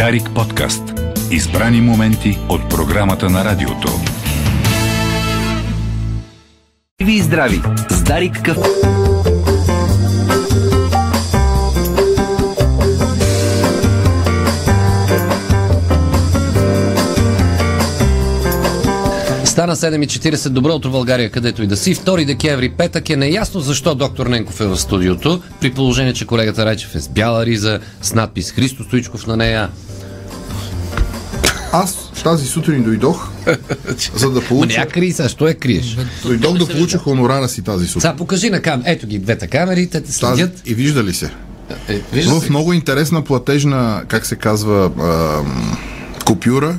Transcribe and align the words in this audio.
Дарик 0.00 0.30
подкаст. 0.34 0.82
Избрани 1.30 1.80
моменти 1.80 2.38
от 2.48 2.70
програмата 2.70 3.30
на 3.30 3.44
радиото. 3.44 3.88
Ви 7.02 7.18
здрави 7.18 7.60
с 7.90 8.02
Дарик 8.02 8.42
Къв. 8.42 8.56
Стана 19.44 19.76
7.40. 19.76 20.48
Добро 20.48 20.74
утро, 20.74 20.90
България, 20.90 21.30
където 21.30 21.62
и 21.62 21.66
да 21.66 21.76
си. 21.76 21.94
2 21.94 22.26
декември, 22.26 22.68
петък 22.68 23.10
е 23.10 23.16
неясно 23.16 23.60
защо 23.60 23.94
доктор 23.94 24.26
Ненков 24.26 24.60
е 24.60 24.66
в 24.66 24.76
студиото, 24.76 25.42
при 25.60 25.72
положение, 25.72 26.12
че 26.12 26.26
колегата 26.26 26.66
Райчев 26.66 26.94
е 26.94 27.00
с 27.00 27.08
бяла 27.08 27.46
риза, 27.46 27.80
с 28.02 28.14
надпис 28.14 28.52
Христо 28.52 28.84
Стоичков 28.84 29.26
на 29.26 29.36
нея. 29.36 29.68
Аз 31.72 32.10
тази 32.24 32.46
сутрин 32.46 32.82
дойдох, 32.82 33.28
за 34.14 34.30
да 34.30 34.40
Ма 34.40 34.46
получа... 34.46 34.66
не 34.68 34.74
я 34.74 34.86
крий 34.86 35.12
сега, 35.12 35.28
що 35.28 35.48
я 35.48 35.54
криеш? 35.54 35.96
Дойдох 36.22 36.58
да 36.58 36.68
получа 36.68 36.98
хонорара 36.98 37.48
си 37.48 37.62
тази 37.62 37.86
сутрин. 37.86 38.00
Сега 38.00 38.16
покажи 38.16 38.50
на 38.50 38.62
камера. 38.62 38.90
Ето 38.90 39.06
ги 39.06 39.18
двете 39.18 39.46
камери, 39.46 39.86
те 39.86 40.00
те 40.00 40.06
Тази... 40.06 40.12
следят. 40.18 40.62
И 40.66 40.74
вижда 40.74 41.04
ли 41.04 41.14
се? 41.14 41.30
Е, 41.88 42.00
вижда 42.12 42.34
В 42.34 42.40
се. 42.42 42.50
много 42.50 42.72
интересна 42.72 43.22
платежна, 43.22 44.02
как 44.08 44.26
се 44.26 44.36
казва, 44.36 44.90
ам, 45.00 45.78
купюра, 46.24 46.78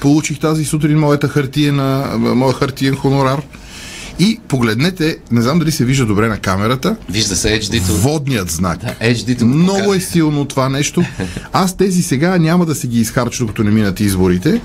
получих 0.00 0.38
тази 0.38 0.64
сутрин 0.64 0.98
моята 0.98 1.28
хартиена, 1.28 2.06
моя 2.18 2.54
хартиен 2.54 2.96
хонорар. 2.96 3.42
И 4.18 4.40
погледнете, 4.48 5.18
не 5.30 5.42
знам 5.42 5.58
дали 5.58 5.72
се 5.72 5.84
вижда 5.84 6.06
добре 6.06 6.28
на 6.28 6.38
камерата, 6.38 6.96
Вижда 7.10 7.36
се 7.36 7.60
HD-то. 7.60 7.92
водният 7.92 8.50
знак. 8.50 8.78
Да, 8.78 8.94
HD-то 9.14 9.46
Много 9.46 9.94
е 9.94 10.00
силно 10.00 10.44
това 10.44 10.68
нещо. 10.68 11.04
Аз 11.52 11.76
тези 11.76 12.02
сега 12.02 12.38
няма 12.38 12.66
да 12.66 12.74
си 12.74 12.86
ги 12.86 13.00
изхарча, 13.00 13.38
докато 13.44 13.64
не 13.64 13.70
минат 13.70 14.00
изборите. 14.00 14.60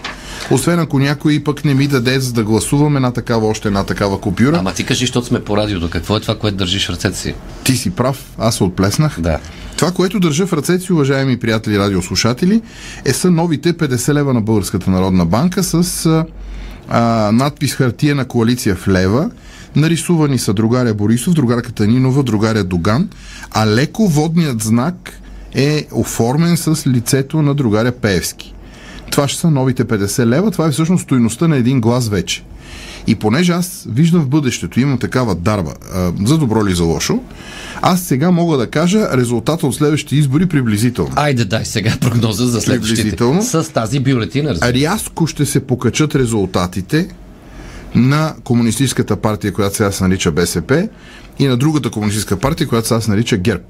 Освен 0.52 0.80
ако 0.80 1.00
някой 1.00 1.44
пък 1.44 1.66
не 1.66 1.74
ми 1.74 1.88
даде 1.88 2.20
за 2.20 2.34
да 2.34 2.44
гласувам 2.44 2.96
една 2.96 3.12
такава, 3.12 3.48
още 3.48 3.68
една 3.68 3.84
такава 3.84 4.22
купюра. 4.22 4.58
Ама 4.60 4.74
ти 4.74 4.84
кажи, 4.84 5.00
защото 5.06 5.28
сме 5.28 5.44
по 5.44 5.58
радиото. 5.58 5.90
Какво 5.90 6.18
е 6.18 6.20
това, 6.20 6.38
което 6.38 6.58
държиш 6.58 6.88
в 6.88 6.90
ръцете 6.90 7.18
си? 7.18 7.34
Ти 7.64 7.78
си 7.78 7.90
прав, 7.90 8.24
аз 8.38 8.56
се 8.56 8.64
отплеснах. 8.64 9.20
Да. 9.20 9.40
Това, 9.78 9.92
което 9.92 10.20
държа 10.20 10.48
в 10.48 10.54
ръцете 10.54 10.86
си, 10.86 10.94
уважаеми 10.94 11.40
приятели 11.40 11.80
радиослушатели, 11.80 12.62
е 13.06 13.14
са 13.14 13.32
новите 13.32 13.74
50 13.74 14.14
лева 14.14 14.34
на 14.34 14.42
Българската 14.42 14.92
народна 14.92 15.26
банка 15.26 15.64
с 15.64 16.08
а, 16.94 17.32
надпис 17.32 17.76
хартия 17.76 18.16
на 18.16 18.26
коалиция 18.26 18.76
в 18.76 18.88
лева. 18.88 19.32
Нарисувани 19.76 20.40
са 20.40 20.54
другаря 20.54 20.94
Борисов, 20.94 21.34
другарката 21.34 21.88
Нинова, 21.88 22.24
другаря 22.24 22.64
Доган, 22.64 23.10
а 23.52 23.68
леко 23.68 24.08
водният 24.08 24.62
знак 24.62 25.20
е 25.54 25.88
оформен 25.92 26.58
с 26.58 26.88
лицето 26.88 27.42
на 27.42 27.56
другаря 27.56 27.92
Пеевски. 27.92 28.54
Това 29.12 29.28
ще 29.28 29.40
са 29.40 29.52
новите 29.52 29.86
50 29.86 30.26
лева. 30.26 30.52
Това 30.52 30.68
е 30.68 30.72
всъщност 30.72 31.04
стоиността 31.04 31.48
на 31.48 31.58
един 31.58 31.82
глас 31.82 32.10
вече. 32.10 32.44
И 33.08 33.16
понеже 33.16 33.52
аз 33.52 33.86
виждам 33.90 34.22
в 34.22 34.28
бъдещето, 34.28 34.80
имам 34.80 34.98
такава 34.98 35.36
дарба, 35.36 35.74
а, 35.94 36.12
за 36.26 36.38
добро 36.38 36.66
или 36.66 36.76
за 36.76 36.84
лошо, 36.84 37.20
аз 37.82 38.02
сега 38.02 38.32
мога 38.32 38.58
да 38.58 38.68
кажа 38.68 39.18
резултата 39.18 39.68
от 39.68 39.76
следващите 39.76 40.16
избори 40.16 40.46
приблизително. 40.46 41.12
Айде 41.16 41.46
дай 41.46 41.66
сега 41.66 41.94
прогноза 42.02 42.46
за 42.46 42.62
следващите. 42.62 43.02
Приблизително. 43.02 43.44
С 43.44 43.74
тази 43.74 44.00
бюлетина, 44.00 44.50
разбира. 44.50 44.74
Рязко 44.74 45.28
ще 45.28 45.46
се 45.46 45.60
покачат 45.60 46.16
резултатите 46.16 47.08
на 47.96 48.36
Комунистическата 48.44 49.16
партия, 49.16 49.54
която 49.54 49.76
сега 49.76 49.92
се 49.92 50.04
нарича 50.04 50.32
БСП, 50.32 50.88
и 51.40 51.48
на 51.48 51.58
другата 51.58 51.90
комунистическа 51.90 52.38
партия, 52.38 52.68
която 52.68 52.88
сега 52.88 53.02
се 53.02 53.12
нарича 53.12 53.38
ГЕРБ. 53.38 53.64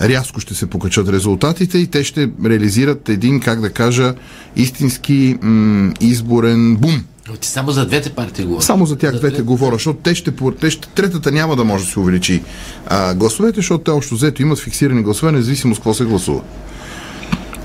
Рязко 0.00 0.40
ще 0.40 0.54
се 0.54 0.66
покачат 0.66 1.08
резултатите 1.08 1.78
и 1.78 1.86
те 1.86 2.04
ще 2.04 2.30
реализират 2.44 3.08
един, 3.08 3.40
как 3.40 3.60
да 3.60 3.70
кажа, 3.70 4.14
истински 4.56 5.38
м- 5.42 5.92
изборен 6.00 6.76
бум. 6.76 7.04
Но 7.28 7.36
ти 7.36 7.48
само 7.48 7.70
за 7.70 7.86
двете 7.86 8.10
партии 8.10 8.44
говориш. 8.44 8.64
Само 8.64 8.86
за 8.86 8.96
тях 8.96 9.12
За 9.12 9.18
двете 9.18 9.32
двете. 9.32 9.42
говоря, 9.42 9.74
защото 9.74 9.98
те 10.02 10.14
ще, 10.14 10.32
те 10.60 10.70
ще, 10.70 10.88
третата 10.88 11.32
няма 11.32 11.56
да 11.56 11.64
може 11.64 11.84
да 11.84 11.90
се 11.90 11.98
увеличи 12.00 12.42
а, 12.86 13.14
гласовете, 13.14 13.56
защото 13.56 13.84
те 13.84 13.90
общо 13.90 14.14
взето 14.14 14.42
имат 14.42 14.58
фиксирани 14.58 15.02
гласове, 15.02 15.32
независимо 15.32 15.74
с 15.74 15.78
какво 15.78 15.94
се 15.94 16.04
гласува. 16.04 16.40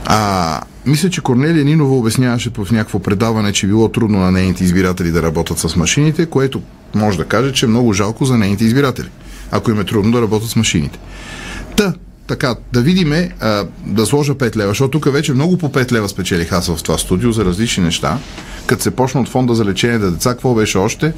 А, 0.06 0.62
мисля, 0.86 1.09
че 1.09 1.22
Корнелия 1.22 1.66
Нинова 1.66 1.97
обясняваше 1.97 2.50
в 2.58 2.72
някакво 2.72 3.00
предаване, 3.00 3.53
че 3.53 3.68
било 3.68 3.90
трудно 3.90 4.20
на 4.20 4.31
нейните 4.31 4.64
избиратели 4.64 5.12
да 5.12 5.24
работят 5.24 5.59
с 5.59 5.76
машините, 5.76 6.26
което 6.26 6.62
може 6.96 7.18
да 7.18 7.26
каже, 7.26 7.53
че 7.53 7.66
е 7.66 7.70
много 7.70 7.94
жалко 7.94 8.26
за 8.26 8.38
нейните 8.38 8.64
избиратели, 8.64 9.09
ако 9.52 9.72
им 9.72 9.80
е 9.80 9.84
трудно 9.84 10.12
да 10.12 10.22
работят 10.22 10.50
с 10.50 10.56
машините. 10.56 11.00
Та, 11.76 11.94
така, 12.29 12.56
да 12.73 12.81
видиме, 12.81 13.29
а, 13.40 13.66
да 13.85 14.06
сложа 14.06 14.34
5 14.34 14.56
лева, 14.56 14.69
защото 14.69 14.91
тук 14.91 15.13
вече 15.13 15.34
много 15.34 15.57
по 15.57 15.69
5 15.69 15.91
лева 15.91 16.09
спечелих 16.09 16.51
аз 16.51 16.67
в 16.67 16.84
това 16.84 16.97
студио 16.97 17.31
за 17.31 17.45
различни 17.45 17.84
неща. 17.84 18.17
Като 18.66 18.84
се 18.84 18.91
почна 18.91 19.22
от 19.22 19.29
фонда 19.29 19.56
за 19.56 19.66
лечение 19.66 19.97
на 19.97 20.12
деца, 20.12 20.29
какво 20.29 20.53
беше 20.53 20.78
още? 20.78 21.13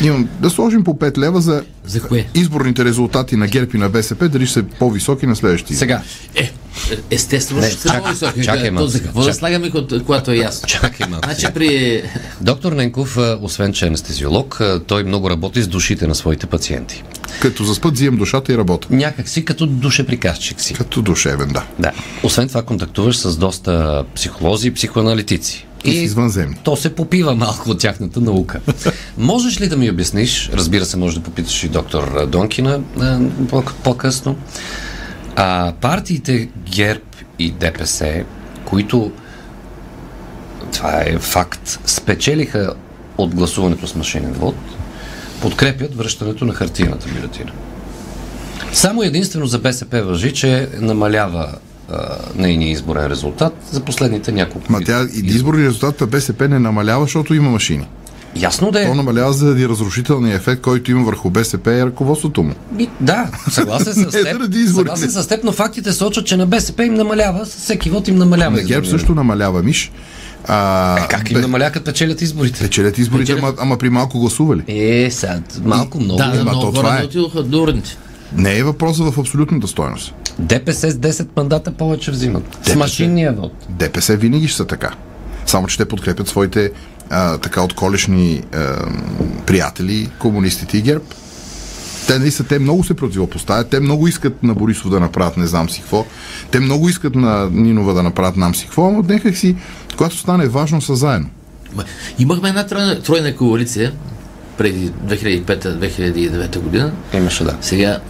Имам 0.00 0.28
да 0.40 0.50
сложим 0.50 0.84
по 0.84 0.94
5 0.94 1.18
лева 1.18 1.40
за 1.40 1.62
За 1.84 2.00
кое? 2.00 2.26
изборните 2.34 2.84
резултати 2.84 3.36
на 3.36 3.46
ГЕРБ 3.46 3.70
и 3.74 3.78
на 3.78 3.88
БСП, 3.88 4.28
дали 4.28 4.46
ще 4.46 4.54
са 4.54 4.62
по-високи 4.62 5.26
на 5.26 5.36
следващите. 5.36 5.72
избори. 5.72 5.88
Сега, 5.88 6.02
Е, 6.36 6.50
естествено, 7.10 7.60
Не, 7.60 7.66
ще 7.66 7.80
са 7.80 7.88
чак- 7.88 8.02
по-високи. 8.02 8.44
чакай 8.44 8.66
То 8.66 8.72
малко 8.72 8.88
за 8.88 9.02
какво 9.02 9.22
да 9.22 9.34
слагаме, 9.34 9.70
когато 10.06 10.30
е 10.30 10.36
ясно? 10.36 10.68
чакай 10.68 11.06
малко. 11.08 11.26
Значи 11.26 11.46
при... 11.54 12.02
Доктор 12.40 12.72
Ненков, 12.72 13.18
освен 13.40 13.72
че 13.72 13.84
е 13.84 13.88
анестезиолог, 13.88 14.60
той 14.86 15.04
много 15.04 15.30
работи 15.30 15.62
с 15.62 15.68
душите 15.68 16.06
на 16.06 16.14
своите 16.14 16.46
пациенти. 16.46 17.02
Като 17.42 17.64
заспът 17.64 17.94
взимам 17.94 18.16
душата 18.16 18.52
и 18.52 18.58
работя. 18.58 18.88
Някак 18.90 19.28
си 19.28 19.44
като 19.44 19.66
душеприказчик 19.66 20.60
си. 20.60 20.74
Като 20.74 21.02
душевен, 21.02 21.48
да. 21.48 21.64
Да. 21.78 21.92
Освен 22.22 22.48
това 22.48 22.62
контактуваш 22.62 23.16
с 23.16 23.36
доста 23.36 24.04
психолози 24.14 24.68
и 24.68 24.74
психоаналитици. 24.74 25.66
И 25.84 25.90
извънземни. 25.90 26.56
то 26.62 26.76
се 26.76 26.94
попива 26.94 27.34
малко 27.34 27.70
от 27.70 27.80
тяхната 27.80 28.20
наука. 28.20 28.60
Можеш 29.18 29.60
ли 29.60 29.68
да 29.68 29.76
ми 29.76 29.90
обясниш, 29.90 30.50
разбира 30.52 30.84
се, 30.84 30.96
може 30.96 31.16
да 31.16 31.22
попиташ 31.22 31.64
и 31.64 31.68
доктор 31.68 32.26
Донкина 32.26 32.80
по-късно, 33.84 34.36
а 35.36 35.72
партиите 35.80 36.48
ГЕРБ 36.70 37.04
и 37.38 37.50
ДПС, 37.50 38.24
които 38.64 39.12
това 40.72 41.02
е 41.06 41.18
факт, 41.18 41.80
спечелиха 41.86 42.74
от 43.18 43.34
гласуването 43.34 43.86
с 43.86 43.94
машинен 43.94 44.32
вод, 44.32 44.56
подкрепят 45.42 45.94
връщането 45.96 46.44
на 46.44 46.54
хартияната 46.54 47.06
бюлетина. 47.08 47.50
Само 48.72 49.02
единствено 49.02 49.46
за 49.46 49.58
БСП 49.58 50.02
въжи, 50.02 50.34
че 50.34 50.68
намалява 50.80 51.48
нейния 52.36 52.70
изборен 52.70 53.06
резултат 53.06 53.54
за 53.70 53.80
последните 53.80 54.32
няколко 54.32 54.72
Ма 54.72 54.80
тя 54.86 55.06
и 55.14 55.26
изборни 55.26 55.66
резултат 55.66 56.00
на 56.00 56.06
БСП 56.06 56.48
не 56.48 56.58
намалява, 56.58 57.04
защото 57.04 57.34
има 57.34 57.50
машини. 57.50 57.86
Ясно 58.36 58.70
да 58.70 58.82
е. 58.82 58.86
То 58.86 58.94
намалява 58.94 59.32
заради 59.32 59.68
разрушителния 59.68 60.36
ефект, 60.36 60.62
който 60.62 60.90
има 60.90 61.04
върху 61.04 61.30
БСП 61.30 61.72
и 61.72 61.84
ръководството 61.84 62.42
му. 62.42 62.54
Ми, 62.72 62.88
да, 63.00 63.30
съгласен 63.50 63.92
с 63.92 63.96
Не 63.98 64.04
теб. 64.04 64.54
изборите. 64.54 64.96
съгласен 64.96 65.22
с 65.22 65.26
теб, 65.28 65.44
но 65.44 65.52
фактите 65.52 65.92
сочат, 65.92 66.26
че 66.26 66.36
на 66.36 66.46
БСП 66.46 66.84
им 66.84 66.94
намалява, 66.94 67.46
с 67.46 67.56
всеки 67.56 67.90
вод 67.90 68.08
им 68.08 68.16
намалява. 68.16 68.56
На 68.56 68.62
ГЕРБ 68.62 68.68
изборния 68.84 68.98
също 68.98 69.14
намалява, 69.14 69.62
Миш. 69.62 69.92
А, 70.48 70.96
резултат. 70.96 71.10
Как 71.10 71.30
им 71.30 71.34
бе- 71.34 71.40
намаля, 71.40 71.70
като 71.70 71.84
печелят 71.84 72.22
изборите? 72.22 72.60
Печелят 72.60 72.98
изборите, 72.98 73.32
ама, 73.32 73.52
ама 73.58 73.78
при 73.78 73.90
малко 73.90 74.18
гласували. 74.20 74.62
Е, 74.68 75.10
сега, 75.10 75.40
малко, 75.64 76.00
много. 76.00 76.18
Да, 76.18 76.30
да, 76.30 76.44
то 76.44 76.44
много 76.44 76.72
това 76.72 76.96
е. 76.96 76.98
не 76.98 77.04
отидоха 77.04 77.42
до 77.42 77.62
урните. 77.62 77.96
Не 78.36 78.58
е 78.58 78.62
въпроса 78.62 79.02
в 79.10 79.18
абсолютната 79.18 79.68
стойност. 79.68 80.14
ДПС 80.38 80.90
с 80.90 80.94
10 80.94 81.26
мандата 81.36 81.72
повече 81.72 82.10
взимат. 82.10 82.44
С 82.54 82.56
ДПС. 82.64 82.78
машинния 82.78 83.32
вод. 83.32 83.52
ДПС 83.68 84.16
винаги 84.16 84.48
ще 84.48 84.56
са 84.56 84.66
така. 84.66 84.90
Само, 85.46 85.66
че 85.66 85.76
те 85.78 85.84
подкрепят 85.84 86.28
своите 86.28 86.70
а, 87.10 87.38
така 87.38 87.62
отколешни 87.62 88.42
а, 88.54 88.76
приятели, 89.46 90.08
комунистите 90.18 90.78
и 90.78 90.82
ГЕРБ. 90.82 91.04
Те, 92.06 92.30
са, 92.30 92.44
те 92.44 92.58
много 92.58 92.84
се 92.84 92.94
противопоставят, 92.94 93.68
те 93.68 93.80
много 93.80 94.08
искат 94.08 94.42
на 94.42 94.54
Борисов 94.54 94.90
да 94.90 95.00
направят 95.00 95.36
не 95.36 95.46
знам 95.46 95.70
си 95.70 95.80
какво, 95.80 96.06
те 96.50 96.60
много 96.60 96.88
искат 96.88 97.14
на 97.14 97.48
Нинова 97.52 97.94
да 97.94 98.02
направят 98.02 98.36
нам 98.36 98.54
си 98.54 98.64
какво, 98.64 98.90
но 98.90 99.02
някак 99.02 99.36
си, 99.36 99.56
когато 99.96 100.16
стане 100.16 100.48
важно, 100.48 100.80
са 100.82 100.96
заедно. 100.96 101.28
Ма, 101.76 101.84
Имахме 102.18 102.48
една 102.48 102.66
тройна, 102.66 103.02
тройна 103.02 103.36
коалиция 103.36 103.92
преди 104.58 104.90
2005-2009 104.90 106.58
година. 106.58 106.92
Имаше 107.14 107.44
да. 107.44 107.56
Сега, 107.60 108.00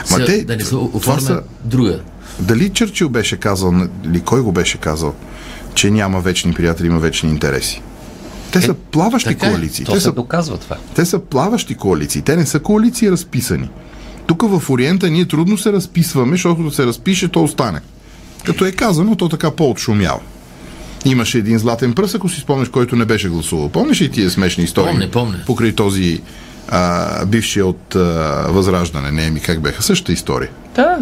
Ма 0.00 0.06
сега 0.06 0.24
те- 0.24 0.44
да 0.44 0.56
не 0.56 0.62
се 0.62 0.70
това 0.70 0.88
оформя 0.92 1.20
са- 1.20 1.42
друга. 1.64 2.00
Дали 2.40 2.68
Чърчил 2.68 3.08
беше 3.08 3.36
казал, 3.36 3.72
или 4.04 4.20
кой 4.20 4.40
го 4.40 4.52
беше 4.52 4.78
казал, 4.78 5.14
че 5.74 5.90
няма 5.90 6.20
вечни 6.20 6.52
приятели, 6.54 6.86
има 6.86 6.98
вечни 6.98 7.28
интереси? 7.30 7.82
Те 8.52 8.60
са 8.60 8.74
плаващи 8.74 9.28
така 9.28 9.46
е. 9.46 9.50
коалиции. 9.50 9.84
То 9.84 9.92
Те 9.92 9.98
се 9.98 10.04
са 10.04 10.12
доказва 10.12 10.58
това. 10.58 10.76
Те 10.94 11.04
са 11.04 11.18
плаващи 11.18 11.74
коалиции. 11.74 12.22
Те 12.22 12.36
не 12.36 12.46
са 12.46 12.60
коалиции 12.60 13.10
разписани. 13.10 13.68
Тук 14.26 14.42
в 14.42 14.70
Ориента 14.70 15.10
ние 15.10 15.24
трудно 15.24 15.58
се 15.58 15.72
разписваме, 15.72 16.32
защото 16.32 16.62
да 16.62 16.70
се 16.70 16.86
разпише, 16.86 17.28
то 17.28 17.42
остане. 17.42 17.80
Като 18.44 18.64
е 18.64 18.72
казано, 18.72 19.16
то 19.16 19.28
така 19.28 19.50
по-отшумява. 19.50 20.20
Имаше 21.04 21.38
един 21.38 21.58
златен 21.58 21.94
пръс, 21.94 22.14
ако 22.14 22.28
си 22.28 22.40
спомнеш, 22.40 22.68
който 22.68 22.96
не 22.96 23.04
беше 23.04 23.28
гласувал. 23.28 23.68
Помниш 23.68 24.00
ли 24.00 24.10
тия 24.10 24.30
смешни 24.30 24.64
истории? 24.64 24.90
Помня, 24.90 25.10
помня. 25.10 25.38
Покрай 25.46 25.72
този 25.72 26.20
а, 26.68 27.26
бившия 27.26 27.66
от 27.66 27.94
а, 27.94 27.98
Възраждане. 28.48 29.10
Не, 29.10 29.30
ми 29.30 29.40
как 29.40 29.60
беха? 29.60 29.82
Същата 29.82 30.12
история. 30.12 30.50
Да. 30.74 30.98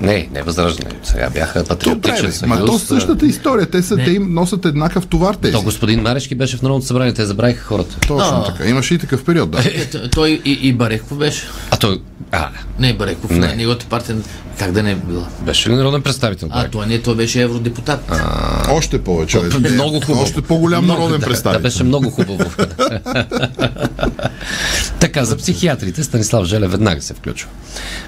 Не, 0.00 0.28
не 0.32 0.42
възраждане. 0.42 0.90
Сега 1.02 1.30
бяха 1.30 1.58
Добре, 1.58 1.68
патриотичен 1.68 2.26
бе, 2.26 2.32
съюз. 2.32 2.48
ма 2.48 2.64
то 2.64 2.78
същата 2.78 3.26
история. 3.26 3.66
Те, 3.66 3.82
са, 3.82 3.96
Не. 3.96 4.04
те 4.04 4.10
им 4.10 4.34
носят 4.34 4.64
еднакъв 4.64 5.06
товар 5.06 5.34
тези. 5.34 5.52
То 5.52 5.62
господин 5.62 6.00
Марешки 6.00 6.34
беше 6.34 6.56
в 6.56 6.62
Народното 6.62 6.86
събрание, 6.86 7.14
те 7.14 7.26
забравиха 7.26 7.64
хората. 7.64 7.96
Точно 8.00 8.36
А. 8.36 8.44
така. 8.46 8.68
Имаше 8.68 8.94
и 8.94 8.98
такъв 8.98 9.24
период, 9.24 9.50
да. 9.50 9.58
Е, 9.60 9.86
той 10.08 10.40
и, 10.44 10.52
и 10.52 10.72
Бареков 10.72 11.18
беше. 11.18 11.42
А 11.70 11.76
той... 11.76 12.00
А, 12.32 12.48
Не, 12.78 12.94
Бареков, 12.94 13.30
Не. 13.30 13.38
не. 13.38 13.54
неговата 13.54 13.86
партия, 13.86 14.16
как 14.58 14.72
да 14.72 14.82
не 14.82 14.90
е 14.90 14.94
била. 14.96 15.26
беше 15.40 15.70
ли 15.70 15.74
народен 15.74 16.02
представител? 16.02 16.48
А, 16.52 16.68
той 16.68 16.86
не, 16.86 16.98
той 16.98 17.14
беше 17.14 17.42
евродепутат. 17.42 18.12
Още 18.70 18.98
повече. 18.98 19.38
бе. 19.40 19.70
Много 19.70 20.00
хубаво. 20.00 20.22
Още 20.22 20.42
по-голям 20.42 20.86
народен 20.86 21.20
Да, 21.20 21.26
представител. 21.26 21.62
беше 21.62 21.84
много 21.84 22.10
хубаво. 22.10 22.44
така, 25.00 25.24
за 25.24 25.36
психиатрите 25.36 26.02
Станислав 26.04 26.44
Желе 26.44 26.68
веднага 26.68 27.02
се 27.02 27.14
включва. 27.14 27.48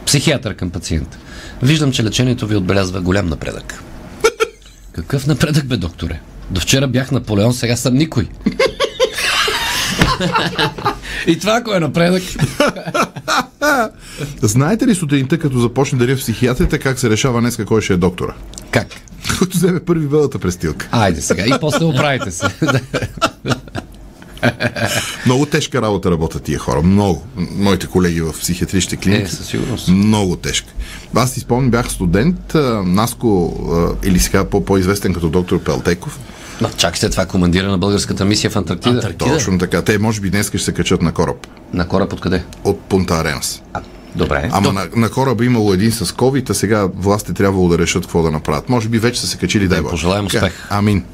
Психиатър 0.06 0.54
към 0.54 0.70
пациент. 0.70 1.18
Виждам, 1.82 1.92
че 1.92 2.04
лечението 2.04 2.46
ви 2.46 2.56
отбелязва 2.56 3.00
голям 3.00 3.26
напредък. 3.26 3.82
Какъв 4.92 5.26
напредък, 5.26 5.66
бе, 5.66 5.76
докторе? 5.76 6.20
До 6.50 6.60
вчера 6.60 6.88
бях 6.88 7.10
Наполеон, 7.10 7.54
сега 7.54 7.76
съм 7.76 7.94
никой. 7.94 8.26
И 11.26 11.38
това, 11.38 11.56
ако 11.56 11.74
е 11.74 11.80
напредък, 11.80 12.22
Знаете 14.42 14.86
ли 14.86 14.94
сутринта, 14.94 15.38
като 15.38 15.58
започне 15.58 15.98
да 15.98 16.16
в 16.16 16.18
психиатрите, 16.18 16.78
как 16.78 16.98
се 16.98 17.10
решава 17.10 17.40
днес 17.40 17.58
кой 17.66 17.82
ще 17.82 17.92
е 17.92 17.96
доктора? 17.96 18.34
как? 18.70 18.88
Който 19.38 19.56
вземе 19.56 19.80
първи 19.80 20.06
белата 20.06 20.38
престилка. 20.38 20.88
Айде 20.92 21.22
сега 21.22 21.44
и 21.46 21.52
после 21.60 21.84
оправите 21.84 22.30
се. 22.30 22.46
Много 25.26 25.46
тежка 25.46 25.82
работа 25.82 26.10
работят 26.10 26.42
тия 26.42 26.58
хора. 26.58 26.82
Много. 26.82 27.22
Моите 27.36 27.86
колеги 27.86 28.20
в 28.20 28.32
психиатричните 28.32 28.96
клиники. 28.96 29.22
Е, 29.22 29.28
със 29.28 29.46
сигурност. 29.46 29.88
Много 29.88 30.36
тежка. 30.36 30.68
Аз 31.14 31.30
си 31.30 31.40
спомням, 31.40 31.70
бях 31.70 31.90
студент, 31.90 32.54
Наско, 32.84 33.54
или 34.04 34.18
сега 34.18 34.44
по- 34.44 34.64
по-известен 34.64 35.14
като 35.14 35.28
доктор 35.28 35.58
Пелтеков. 35.58 36.18
Но 36.60 36.68
чакайте, 36.70 37.10
това 37.10 37.22
е 37.22 37.26
командира 37.26 37.68
на 37.68 37.78
българската 37.78 38.24
мисия 38.24 38.50
в 38.50 38.56
Антарктида. 38.56 38.94
Антарктида. 38.94 39.32
Точно 39.32 39.58
така. 39.58 39.82
Те 39.82 39.98
може 39.98 40.20
би 40.20 40.30
днес 40.30 40.48
ще 40.48 40.58
се 40.58 40.72
качат 40.72 41.02
на 41.02 41.12
кораб 41.12 41.46
На 41.72 41.88
кораб 41.88 42.12
откъде? 42.12 42.42
от 42.64 42.80
Пунта 42.80 43.14
Аренас. 43.14 43.62
А, 43.72 43.80
добре. 44.16 44.48
Ама 44.52 44.72
на, 44.72 44.88
на 44.96 45.10
кораба 45.10 45.44
имало 45.44 45.72
един 45.72 45.92
с 45.92 46.06
COVID, 46.06 46.50
а 46.50 46.54
сега 46.54 46.88
властите 46.96 47.32
трябвало 47.34 47.68
да 47.68 47.78
решат 47.78 48.02
какво 48.02 48.22
да 48.22 48.30
направят. 48.30 48.68
Може 48.68 48.88
би 48.88 48.98
вече 48.98 49.20
са 49.20 49.26
се 49.26 49.36
качили 49.36 49.68
да 49.68 49.76
им 49.76 49.84
пожелаем 49.84 50.26
успех. 50.26 50.66
Амин. 50.70 51.04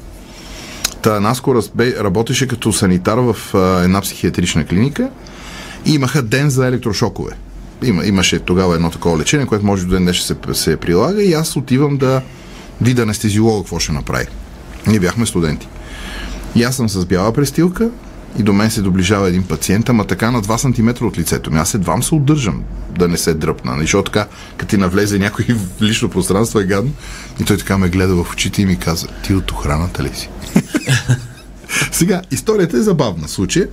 Та 1.01 1.19
Наско 1.19 1.55
разбе, 1.55 1.95
работеше 2.03 2.47
като 2.47 2.73
санитар 2.73 3.17
в 3.17 3.55
а, 3.55 3.83
една 3.83 4.01
психиатрична 4.01 4.65
клиника 4.65 5.09
и 5.85 5.93
имаха 5.93 6.21
ден 6.21 6.49
за 6.49 6.67
електрошокове. 6.67 7.31
Има, 7.83 8.05
имаше 8.05 8.39
тогава 8.39 8.75
едно 8.75 8.91
такова 8.91 9.17
лечение, 9.17 9.45
което 9.45 9.65
може 9.65 9.85
до 9.85 9.91
ден 9.91 10.03
днес 10.03 10.21
се, 10.21 10.35
се 10.53 10.77
прилага 10.77 11.21
и 11.21 11.33
аз 11.33 11.55
отивам 11.55 11.97
да 11.97 12.21
видя 12.81 13.01
анестезиолога 13.01 13.63
какво 13.63 13.79
ще 13.79 13.91
направи. 13.91 14.25
Ние 14.87 14.99
бяхме 14.99 15.25
студенти. 15.25 15.67
И 16.55 16.63
аз 16.63 16.75
съм 16.75 16.89
с 16.89 17.05
бяла 17.05 17.33
престилка 17.33 17.89
и 18.37 18.43
до 18.43 18.53
мен 18.53 18.71
се 18.71 18.81
доближава 18.81 19.27
един 19.27 19.43
пациент, 19.43 19.89
ама 19.89 20.05
така 20.05 20.31
на 20.31 20.41
2 20.41 20.57
см 20.93 21.05
от 21.05 21.17
лицето 21.17 21.51
ми. 21.51 21.59
Аз 21.59 21.73
едвам 21.73 22.03
се 22.03 22.15
удържам 22.15 22.63
да 22.91 23.07
не 23.07 23.17
се 23.17 23.33
дръпна. 23.33 23.71
нали, 23.71 23.81
Защото 23.81 24.11
така, 24.11 24.27
като 24.57 24.69
ти 24.69 24.77
навлезе 24.77 25.19
някой 25.19 25.45
в 25.77 25.81
лично 25.81 26.09
пространство 26.09 26.59
е 26.59 26.65
гадно. 26.65 26.91
И 27.41 27.45
той 27.45 27.57
така 27.57 27.77
ме 27.77 27.89
гледа 27.89 28.15
в 28.15 28.31
очите 28.33 28.61
и 28.61 28.65
ми 28.65 28.77
каза, 28.77 29.07
ти 29.23 29.33
от 29.33 29.51
охраната 29.51 30.03
ли 30.03 30.09
си? 30.13 30.29
Сега, 31.91 32.21
историята 32.31 32.77
е 32.77 32.81
забавна 32.81 33.27
в 33.27 33.31
случая, 33.31 33.67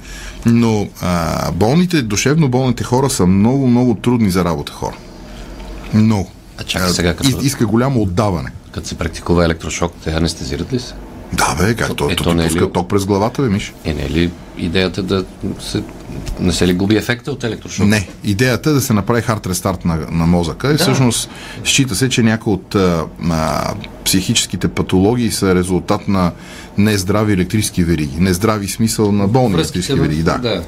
но 0.47 0.89
а, 1.01 1.53
болните, 1.53 2.03
душевно 2.03 2.49
болните 2.49 2.85
хора 2.85 3.11
са 3.11 3.27
много, 3.27 3.67
много 3.67 3.95
трудни 3.95 4.31
за 4.31 4.45
работа 4.45 4.73
хора. 4.73 4.97
Много. 5.95 6.31
А 6.59 6.65
чакай 6.65 6.89
сега, 6.91 7.15
като- 7.15 7.41
Иска 7.43 7.67
голямо 7.67 8.03
отдаване. 8.03 8.51
Като 8.73 8.89
се 8.89 8.95
практикува 8.95 9.45
електрошок, 9.45 9.93
те 10.05 10.11
анестезират 10.13 10.73
ли 10.73 10.79
се? 10.81 10.95
Да, 11.33 11.55
бе, 11.55 11.75
как 11.75 11.97
то, 11.97 12.11
Ето, 12.11 12.25
то, 12.25 12.35
не 12.35 12.45
е 12.45 12.47
пуска 12.47 12.65
ли- 12.65 12.73
ток 12.73 12.89
през 12.89 13.05
главата, 13.05 13.43
бе, 13.43 13.49
Миш. 13.49 13.75
Е, 13.85 13.95
не 13.95 14.03
е 14.03 14.11
ли 14.11 14.31
идеята 14.59 15.03
да 15.03 15.25
се... 15.61 15.83
Не 16.41 16.53
се 16.53 16.67
ли 16.67 16.75
губи 16.75 16.97
ефекта 16.97 17.33
от 17.33 17.45
електрошок? 17.45 17.87
Не, 17.87 18.09
идеята 18.25 18.71
е 18.71 18.73
да 18.73 18.81
се 18.81 18.93
направи 18.93 19.23
хард 19.23 19.47
рестарт 19.47 19.85
на, 19.85 19.97
на 20.11 20.27
мозъка 20.27 20.73
и 20.73 20.77
всъщност 20.77 21.31
счита 21.65 21.95
се, 21.95 22.09
че 22.09 22.23
някои 22.23 22.53
от 22.53 22.75
а, 22.75 23.05
а, 23.31 23.75
психическите 24.05 24.69
патологии 24.69 25.31
са 25.31 25.55
резултат 25.55 26.09
на 26.09 26.33
нездрави 26.79 27.33
електрически 27.33 27.85
вериги. 27.85 28.17
Нездрави 28.19 28.69
смисъл 28.69 29.13
на 29.13 29.29
болни 29.29 29.55
Връзките 29.55 29.79
електрически 29.79 30.01
вериги. 30.01 30.23
Да. 30.23 30.39
да. 30.39 30.63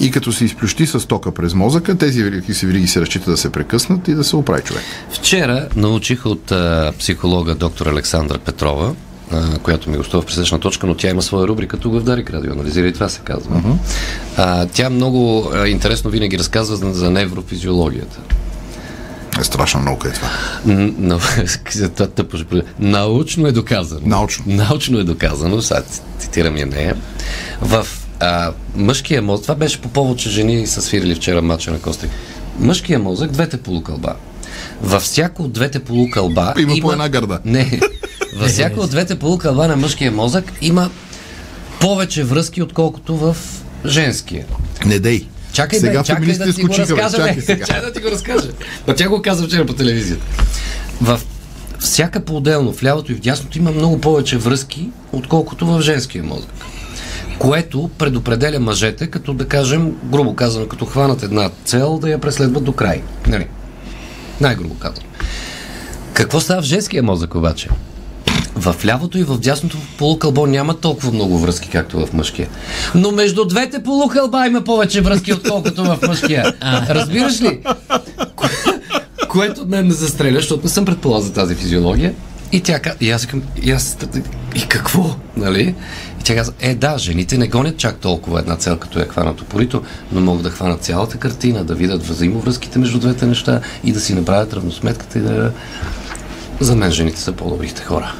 И 0.00 0.10
като 0.10 0.32
се 0.32 0.44
изплющи 0.44 0.86
с 0.86 1.06
тока 1.06 1.30
през 1.30 1.54
мозъка, 1.54 1.98
тези 1.98 2.20
електрически 2.20 2.66
вериги 2.66 2.86
се 2.88 3.00
разчита 3.00 3.30
да 3.30 3.36
се 3.36 3.52
прекъснат 3.52 4.08
и 4.08 4.14
да 4.14 4.24
се 4.24 4.36
оправи 4.36 4.62
човек. 4.62 4.82
Вчера 5.10 5.68
научих 5.76 6.26
от 6.26 6.52
а, 6.52 6.92
психолога 6.98 7.54
доктор 7.54 7.86
Александра 7.86 8.38
Петрова, 8.38 8.94
а, 9.32 9.58
която 9.58 9.90
ми 9.90 9.96
гостува 9.96 10.22
в 10.22 10.26
пресечна 10.26 10.60
точка, 10.60 10.86
но 10.86 10.94
тя 10.94 11.10
има 11.10 11.22
своя 11.22 11.48
рубрика 11.48 11.76
тук 11.76 11.94
в 11.94 12.02
Дарик 12.02 12.30
Радио. 12.30 12.52
Анализира 12.52 12.86
и 12.86 12.92
това 12.92 13.08
се 13.08 13.20
казва. 13.24 13.62
А, 14.36 14.66
тя 14.66 14.90
много 14.90 15.50
а, 15.54 15.68
интересно 15.68 16.10
винаги 16.10 16.38
разказва 16.38 16.76
за, 16.76 16.92
за 16.92 17.10
неврофизиологията. 17.10 18.20
Е 19.40 19.44
страшна 19.44 19.80
наука 19.80 20.08
е 20.08 20.12
това. 20.12 20.28
Но- 20.98 21.20
тъпо 22.14 22.36
ще. 22.36 22.62
Научно 22.78 23.46
е 23.46 23.52
доказано. 23.52 24.00
Научно. 24.04 24.44
Научно 24.46 24.98
е 24.98 25.04
доказано, 25.04 25.62
сега 25.62 25.82
цитирам 26.18 26.56
я 26.56 26.66
нея. 26.66 26.96
В 27.60 27.86
а, 28.20 28.52
мъжкия 28.76 29.22
мозък, 29.22 29.42
това 29.42 29.54
беше 29.54 29.80
по 29.80 29.88
повод, 29.88 30.18
че 30.18 30.30
жени 30.30 30.66
са 30.66 30.82
свирили 30.82 31.14
вчера 31.14 31.42
матча 31.42 31.70
на 31.70 31.80
Костик. 31.80 32.10
Мъжкия 32.58 32.98
мозък, 32.98 33.30
двете 33.30 33.56
полукълба. 33.56 34.14
Във 34.82 35.02
всяко 35.02 35.42
от 35.42 35.52
двете 35.52 35.78
полукълба 35.78 36.54
Има 36.58 36.74
по 36.82 36.92
една 36.92 37.08
гърда. 37.08 37.38
Не. 37.44 37.80
Във 38.36 38.50
всяко 38.50 38.80
от 38.80 38.90
двете 38.90 39.18
полукълба 39.18 39.68
на 39.68 39.76
мъжкия 39.76 40.12
мозък 40.12 40.52
има 40.60 40.90
повече 41.80 42.24
връзки, 42.24 42.62
отколкото 42.62 43.16
в 43.16 43.36
женския. 43.86 44.46
Не 44.86 44.98
дей. 44.98 45.26
Чакай, 45.52 45.78
сега 45.78 45.98
бе, 45.98 46.04
чакай 46.04 46.34
да 46.34 46.52
ти 46.52 46.62
го 46.62 46.68
разкажа, 46.68 47.16
Чакай 47.16 47.40
сега. 47.40 47.66
Чакай 47.66 47.82
да 47.82 47.92
ти 47.92 48.00
го 48.00 48.10
разкажа. 48.10 48.48
Ма 48.86 48.94
тя 48.94 49.08
го 49.08 49.22
каза 49.22 49.46
вчера 49.46 49.66
по 49.66 49.72
телевизията. 49.72 50.24
В 51.00 51.20
всяка 51.78 52.20
по-отделно, 52.20 52.72
в 52.72 52.84
лявото 52.84 53.12
и 53.12 53.14
в 53.14 53.20
дясното 53.20 53.58
има 53.58 53.70
много 53.70 54.00
повече 54.00 54.38
връзки, 54.38 54.88
отколкото 55.12 55.66
в 55.66 55.80
женския 55.80 56.24
мозък. 56.24 56.50
Което 57.38 57.90
предопределя 57.98 58.60
мъжете, 58.60 59.06
като 59.06 59.34
да 59.34 59.48
кажем, 59.48 59.92
грубо 60.04 60.34
казано, 60.34 60.68
като 60.68 60.86
хванат 60.86 61.22
една 61.22 61.50
цел, 61.64 61.98
да 61.98 62.10
я 62.10 62.18
преследват 62.18 62.64
до 62.64 62.72
край. 62.72 63.02
Нали? 63.26 63.46
Най-грубо 64.40 64.74
казано. 64.74 65.06
Какво 66.12 66.40
става 66.40 66.62
в 66.62 66.64
женския 66.64 67.02
мозък 67.02 67.34
обаче? 67.34 67.68
В 68.58 68.76
лявото 68.84 69.18
и 69.18 69.22
в 69.24 69.38
дясното 69.38 69.76
полукълбо 69.98 70.46
няма 70.46 70.74
толкова 70.74 71.12
много 71.12 71.38
връзки, 71.38 71.68
както 71.68 72.06
в 72.06 72.12
мъжкия. 72.12 72.48
Но 72.94 73.10
между 73.12 73.44
двете 73.44 73.82
полукълба 73.82 74.46
има 74.46 74.64
повече 74.64 75.00
връзки, 75.00 75.32
отколкото 75.32 75.84
в 75.84 75.98
мъжкия. 76.08 76.54
Разбираш 76.88 77.40
ли? 77.42 77.60
Кое- 78.36 78.80
Което 79.28 79.66
мен 79.66 79.86
ме 79.86 79.92
застреля, 79.92 80.36
защото 80.36 80.62
не 80.62 80.68
съм 80.68 80.84
предполагал 80.84 81.22
за 81.22 81.32
тази 81.32 81.54
физиология. 81.54 82.14
И 82.52 82.60
тя 82.60 82.78
каза, 82.78 82.96
и 83.00 83.10
аз 83.10 83.26
казвам, 83.26 83.42
и 83.62 83.70
аз, 83.70 83.96
и 84.56 84.66
какво, 84.68 85.16
нали? 85.36 85.74
И 86.20 86.24
тя 86.24 86.34
каза, 86.34 86.52
е 86.60 86.74
да, 86.74 86.98
жените 86.98 87.38
не 87.38 87.48
гонят 87.48 87.76
чак 87.76 87.96
толкова 87.96 88.40
една 88.40 88.56
цел, 88.56 88.76
като 88.76 89.00
е 89.00 89.06
хванато 89.10 89.44
порито, 89.44 89.82
но 90.12 90.20
могат 90.20 90.42
да 90.42 90.50
хванат 90.50 90.82
цялата 90.82 91.16
картина, 91.18 91.64
да 91.64 91.74
видят 91.74 92.06
взаимовръзките 92.06 92.78
между 92.78 92.98
двете 92.98 93.26
неща 93.26 93.60
и 93.84 93.92
да 93.92 94.00
си 94.00 94.14
направят 94.14 94.52
равносметката 94.52 95.18
и 95.18 95.22
да... 95.22 95.52
За 96.60 96.76
мен 96.76 96.90
жените 96.90 97.20
са 97.20 97.32
по-добрите 97.32 97.82
хора. 97.82 98.12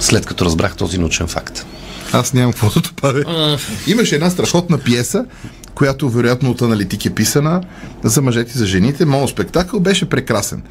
След 0.00 0.26
като 0.26 0.44
разбрах 0.44 0.76
този 0.76 0.98
научен 0.98 1.26
факт. 1.26 1.66
Аз 2.12 2.32
нямам 2.32 2.52
какво 2.52 2.70
да 2.70 2.80
добавя. 2.80 3.58
Имаше 3.86 4.14
една 4.14 4.30
страхотна 4.30 4.78
пиеса, 4.78 5.24
която 5.74 6.10
вероятно 6.10 6.50
от 6.50 6.62
аналитик 6.62 7.06
е 7.06 7.14
писана 7.14 7.62
за 8.04 8.22
мъжете 8.22 8.52
и 8.54 8.58
за 8.58 8.66
жените. 8.66 9.04
Моноспектакъл 9.04 9.80
беше 9.80 10.08
прекрасен. 10.08 10.62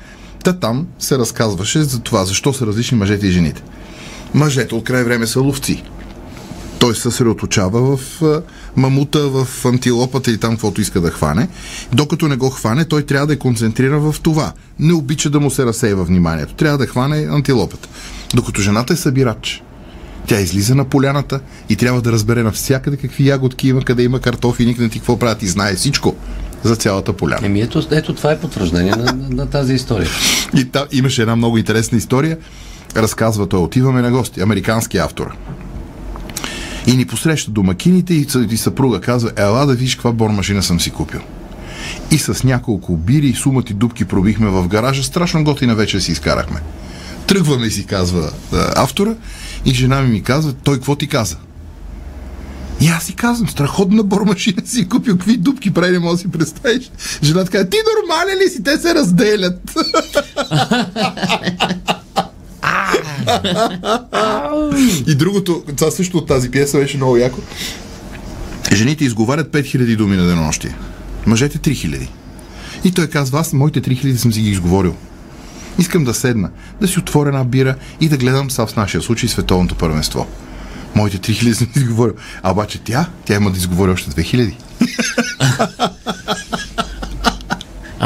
Та 0.44 0.53
там 0.53 0.88
се 1.00 1.17
разказваше 1.17 1.84
за 1.84 2.00
това, 2.00 2.25
защо 2.25 2.53
са 2.53 2.65
различни 2.65 2.98
мъжете 2.98 3.27
и 3.27 3.32
жените. 3.32 3.63
Мъжете 4.34 4.75
от 4.75 4.84
край 4.84 5.03
време 5.03 5.27
са 5.27 5.39
ловци. 5.39 5.84
Той 6.86 6.96
се 6.96 7.01
съсредоточава 7.01 7.98
в 7.98 8.22
мамута, 8.75 9.30
в 9.30 9.65
антилопата 9.65 10.32
или 10.32 10.38
там, 10.38 10.51
каквото 10.51 10.82
иска 10.82 11.01
да 11.01 11.12
хване. 11.12 11.48
Докато 11.94 12.27
не 12.27 12.36
го 12.36 12.50
хване, 12.50 12.86
той 12.86 13.04
трябва 13.04 13.27
да 13.27 13.34
е 13.34 13.38
концентриран 13.38 14.12
в 14.12 14.15
това. 14.22 14.54
Не 14.80 14.94
обича 14.94 15.30
да 15.30 15.39
му 15.39 15.51
се 15.51 15.65
разсейва 15.65 16.04
вниманието. 16.04 16.54
Трябва 16.54 16.77
да 16.77 16.88
хване 16.88 17.27
антилопата. 17.32 17.89
Докато 18.36 18.62
жената 18.62 18.94
е 18.94 18.96
събирач. 18.96 19.63
Тя 20.27 20.39
излиза 20.39 20.75
на 20.75 20.86
поляната 20.86 21.39
и 21.70 21.75
трябва 21.75 22.01
да 22.01 22.12
разбере 22.12 22.44
навсякъде 22.44 22.98
какви 22.98 23.27
ягодки 23.27 23.68
има, 23.68 23.82
къде 23.82 24.04
има 24.04 24.20
картофи, 24.20 24.65
никнати, 24.65 25.00
какво 25.00 25.20
правят 25.20 25.44
и 25.44 25.48
знае 25.48 25.75
всичко 25.75 26.15
за 26.63 26.75
цялата 26.75 27.13
поляна. 27.13 27.46
Еми 27.46 27.62
ето, 27.62 27.84
ето 27.92 28.13
това 28.13 28.32
е 28.32 28.39
потвърждение 28.39 28.92
на, 28.92 29.13
на, 29.13 29.30
на 29.30 29.46
тази 29.46 29.74
история. 29.74 30.10
И 30.56 30.65
там 30.65 30.86
имаше 30.92 31.22
една 31.22 31.36
много 31.36 31.58
интересна 31.58 31.98
история. 31.98 32.38
Разказва 32.96 33.50
той, 33.50 33.60
отиваме 33.60 34.01
на 34.01 34.12
гости, 34.12 34.42
американски 34.42 34.98
автор. 34.98 35.36
И 36.88 36.98
ни 36.98 37.06
посреща 37.06 37.51
домакините 37.51 38.13
и, 38.13 38.27
и 38.51 38.58
съпруга 38.58 39.01
казва, 39.01 39.32
ела 39.36 39.65
да 39.65 39.74
видиш 39.74 39.96
каква 39.96 40.12
бормашина 40.12 40.63
съм 40.63 40.80
си 40.80 40.89
купил. 40.89 41.22
И 42.12 42.18
с 42.18 42.44
няколко 42.44 42.98
бири, 42.98 43.34
сумати 43.34 43.74
дубки 43.74 44.06
пробихме 44.06 44.48
в 44.48 44.68
гаража. 44.68 45.04
Страшно 45.04 45.44
готина 45.44 45.75
вече 45.75 46.01
си 46.01 46.12
изкарахме. 46.12 46.62
Тръгваме 47.27 47.70
си, 47.70 47.86
казва 47.86 48.32
автора. 48.75 49.15
И 49.65 49.74
жена 49.74 50.01
ми 50.01 50.10
ми 50.10 50.24
казва, 50.24 50.54
той 50.54 50.75
какво 50.75 50.96
ти 50.96 51.08
каза? 51.08 51.38
И 52.82 52.88
аз 52.88 53.04
си 53.04 53.15
казвам, 53.15 53.50
страхотна 53.50 54.04
бормашина 54.04 54.62
си 54.65 54.89
купил, 54.89 55.18
какви 55.18 55.38
дубки 55.38 55.74
прави, 55.74 55.92
не 55.92 56.00
можеш 56.00 56.13
да 56.13 56.22
си 56.22 56.32
представиш. 56.32 56.92
Жената 57.24 57.51
казва, 57.51 57.70
ти 57.70 57.77
нормален 57.96 58.38
ли 58.38 58.50
си? 58.50 58.63
Те 58.63 58.77
се 58.77 58.96
разделят. 58.96 59.75
И 65.08 65.15
другото, 65.15 65.63
това 65.77 65.91
също 65.91 66.17
от 66.17 66.27
тази 66.27 66.51
пиеса 66.51 66.77
беше 66.77 66.98
много 66.98 67.17
яко. 67.17 67.39
Жените 68.74 69.05
изговарят 69.05 69.51
5000 69.51 69.98
думи 69.98 70.17
на 70.17 70.27
денонощие. 70.27 70.75
Мъжете 71.25 71.58
3000. 71.58 72.08
И 72.84 72.91
той 72.91 73.08
казва, 73.08 73.39
аз 73.39 73.53
моите 73.53 73.82
3000 73.82 74.15
съм 74.15 74.34
си 74.34 74.41
ги 74.41 74.50
изговорил. 74.50 74.96
Искам 75.79 76.03
да 76.03 76.13
седна, 76.13 76.50
да 76.82 76.88
си 76.88 77.00
отворя 77.00 77.29
една 77.29 77.44
бира 77.44 77.75
и 78.01 78.10
да 78.10 78.17
гледам 78.17 78.51
са 78.51 78.65
в 78.65 78.75
нашия 78.75 79.01
случай 79.01 79.29
световното 79.29 79.75
първенство. 79.75 80.27
Моите 80.96 81.17
3000 81.17 81.53
съм 81.53 81.67
изговорил. 81.75 82.13
А 82.44 82.51
обаче 82.51 82.79
тя, 82.84 83.10
тя 83.25 83.36
има 83.36 83.51
да 83.51 83.58
изговори 83.58 83.91
още 83.91 84.12
2000. 84.12 84.53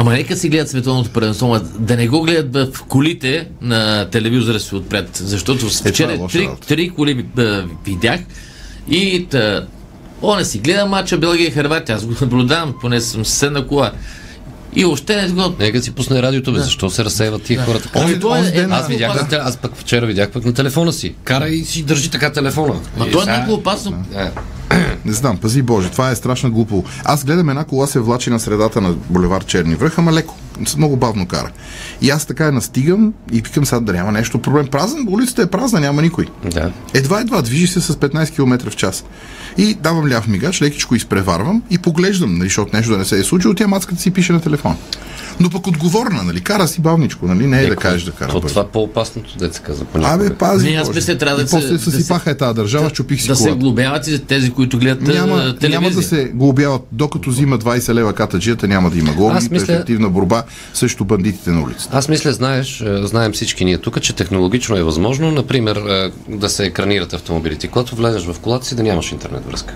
Ама 0.00 0.12
нека 0.12 0.36
си 0.36 0.48
гледат 0.48 0.68
световното 0.68 1.10
първенство, 1.10 1.60
да 1.78 1.96
не 1.96 2.08
го 2.08 2.22
гледат 2.22 2.74
в 2.74 2.82
колите 2.82 3.48
на 3.60 4.04
телевизора 4.06 4.60
си 4.60 4.74
отпред, 4.74 5.10
защото 5.14 5.66
е 5.86 5.90
вчера 5.90 6.16
лоша 6.18 6.38
три, 6.38 6.48
три 6.68 6.88
коли 6.88 7.26
а, 7.38 7.64
видях 7.86 8.20
и 8.90 9.26
та, 9.30 9.66
о, 10.22 10.36
не 10.36 10.44
си 10.44 10.58
гледам 10.58 10.88
мача 10.88 11.18
Белгия 11.18 11.48
и 11.48 11.50
Харватия, 11.50 11.96
аз 11.96 12.06
го 12.06 12.14
наблюдавам, 12.20 12.74
поне 12.80 13.00
съм 13.00 13.24
с 13.24 13.30
седна 13.30 13.66
кола. 13.66 13.92
И 14.74 14.84
още 14.84 15.16
не 15.16 15.28
го... 15.28 15.54
Нека 15.58 15.82
си 15.82 15.90
пусне 15.90 16.22
радиото, 16.22 16.52
бе. 16.52 16.60
Защо 16.60 16.90
се 16.90 17.04
разсейват 17.04 17.42
тия 17.42 17.64
хора 17.64 17.80
така? 17.80 17.98
Онзи- 17.98 18.20
то 18.20 18.36
е- 18.36 18.52
е- 18.54 18.66
Аз 18.70 18.88
видях, 18.88 19.14
на, 19.14 19.28
те- 19.28 19.36
аз 19.36 19.56
пък 19.56 19.76
вчера 19.76 20.06
видях 20.06 20.30
пък 20.30 20.44
на 20.44 20.54
телефона 20.54 20.92
си. 20.92 21.14
Кара 21.24 21.48
и 21.48 21.64
си 21.64 21.82
държи 21.82 22.10
така 22.10 22.32
телефона. 22.32 22.74
Ма 22.96 23.06
И 23.06 23.10
то 23.10 23.18
е 23.18 23.24
сега- 23.24 23.36
много 23.36 23.54
опасно. 23.54 24.04
Е, 24.16 24.30
Не 25.04 25.12
знам, 25.12 25.36
пази 25.36 25.62
Боже, 25.62 25.90
това 25.90 26.10
е 26.10 26.16
страшно 26.16 26.52
глупо. 26.52 26.84
Аз 27.04 27.24
гледам 27.24 27.48
една 27.48 27.64
кола 27.64 27.86
се 27.86 28.00
влачи 28.00 28.30
на 28.30 28.40
средата 28.40 28.80
на 28.80 28.92
булевар 28.92 29.44
Черни 29.44 29.74
връх, 29.74 29.98
ама 29.98 30.12
леко, 30.12 30.34
много 30.76 30.96
бавно 30.96 31.26
кара. 31.26 31.50
И 32.02 32.10
аз 32.10 32.26
така 32.26 32.44
я 32.44 32.52
настигам 32.52 33.14
и 33.32 33.36
викам 33.36 33.66
сега 33.66 33.80
да 33.80 33.92
няма 33.92 34.12
нещо 34.12 34.42
проблем. 34.42 34.66
Празен, 34.66 35.06
улицата 35.08 35.42
е 35.42 35.46
празна, 35.46 35.80
няма 35.80 36.02
никой. 36.02 36.26
Да. 36.50 36.72
Едва, 36.94 37.20
едва, 37.20 37.42
движи 37.42 37.66
се 37.66 37.80
с 37.80 37.94
15 37.94 38.34
км 38.34 38.70
в 38.70 38.76
час. 38.76 39.04
И 39.56 39.74
давам 39.74 40.08
ляв 40.08 40.28
мигач, 40.28 40.62
лекичко 40.62 40.94
изпреварвам 40.94 41.62
и 41.70 41.78
поглеждам, 41.78 42.34
нали, 42.34 42.48
защото 42.48 42.76
нещо 42.76 42.92
да 42.92 42.98
не 42.98 43.04
се 43.04 43.18
е 43.18 43.24
случило, 43.24 43.54
тя 43.54 43.66
мацката 43.66 44.00
си 44.00 44.10
пише 44.10 44.32
на 44.32 44.40
телефон. 44.40 44.76
Но 45.40 45.50
пък 45.50 45.66
отговорна, 45.66 46.22
нали, 46.22 46.40
кара 46.40 46.68
си 46.68 46.80
бавничко, 46.80 47.26
нали, 47.26 47.46
не 47.46 47.62
е 47.62 47.66
да 47.66 47.76
кажеш 47.76 48.02
да 48.02 48.12
кара 48.12 48.28
То, 48.30 48.40
това 48.40 48.62
е 48.62 48.66
по-опасното, 48.66 49.38
деца 49.38 49.62
каза 49.62 49.84
понякога. 49.84 50.24
Абе, 50.26 50.34
пази. 50.34 50.70
Не, 50.70 50.76
аз 50.76 50.94
мисля, 50.94 51.18
трябва 51.18 51.40
да 51.40 51.48
се- 51.48 51.56
после 51.56 51.68
да 51.68 51.78
се 51.78 51.84
се- 51.84 51.90
съсипаха 51.90 52.30
е 52.30 52.36
тази 52.36 52.54
държава, 52.54 52.90
чупих 52.90 53.20
си 53.22 53.28
Да 53.28 53.36
се 53.36 53.42
колата. 53.42 53.58
глобяват 53.58 54.06
и 54.06 54.10
за 54.10 54.18
тези, 54.18 54.50
които 54.50 54.78
гледат 54.78 55.00
Няма, 55.02 55.36
телевизия. 55.36 55.70
няма 55.70 55.90
да 55.90 56.02
се 56.02 56.24
глобяват, 56.24 56.82
докато 56.92 57.30
взима 57.30 57.58
20 57.58 57.94
лева 57.94 58.12
катаджията, 58.12 58.68
няма 58.68 58.90
да 58.90 58.98
има 58.98 59.12
глоби. 59.12 59.34
Мисля- 59.50 59.72
Ефективна 59.74 60.08
борба 60.08 60.42
срещу 60.74 61.04
бандитите 61.04 61.50
на 61.50 61.62
улицата. 61.62 61.96
Аз 61.96 62.08
мисля, 62.08 62.32
знаеш, 62.32 62.82
знаем 62.86 63.32
всички 63.32 63.64
ние 63.64 63.78
тук, 63.78 64.00
че 64.00 64.12
технологично 64.12 64.76
е 64.76 64.82
възможно, 64.82 65.30
например, 65.30 65.82
да 66.28 66.48
се 66.48 66.64
екранират 66.64 67.12
автомобилите. 67.12 67.68
Когато 67.68 67.96
влезеш 67.96 68.22
в 68.24 68.36
колата 68.38 68.66
си, 68.66 68.74
да 68.74 68.82
нямаш 68.82 69.12
интернет 69.12 69.46
връзка. 69.46 69.74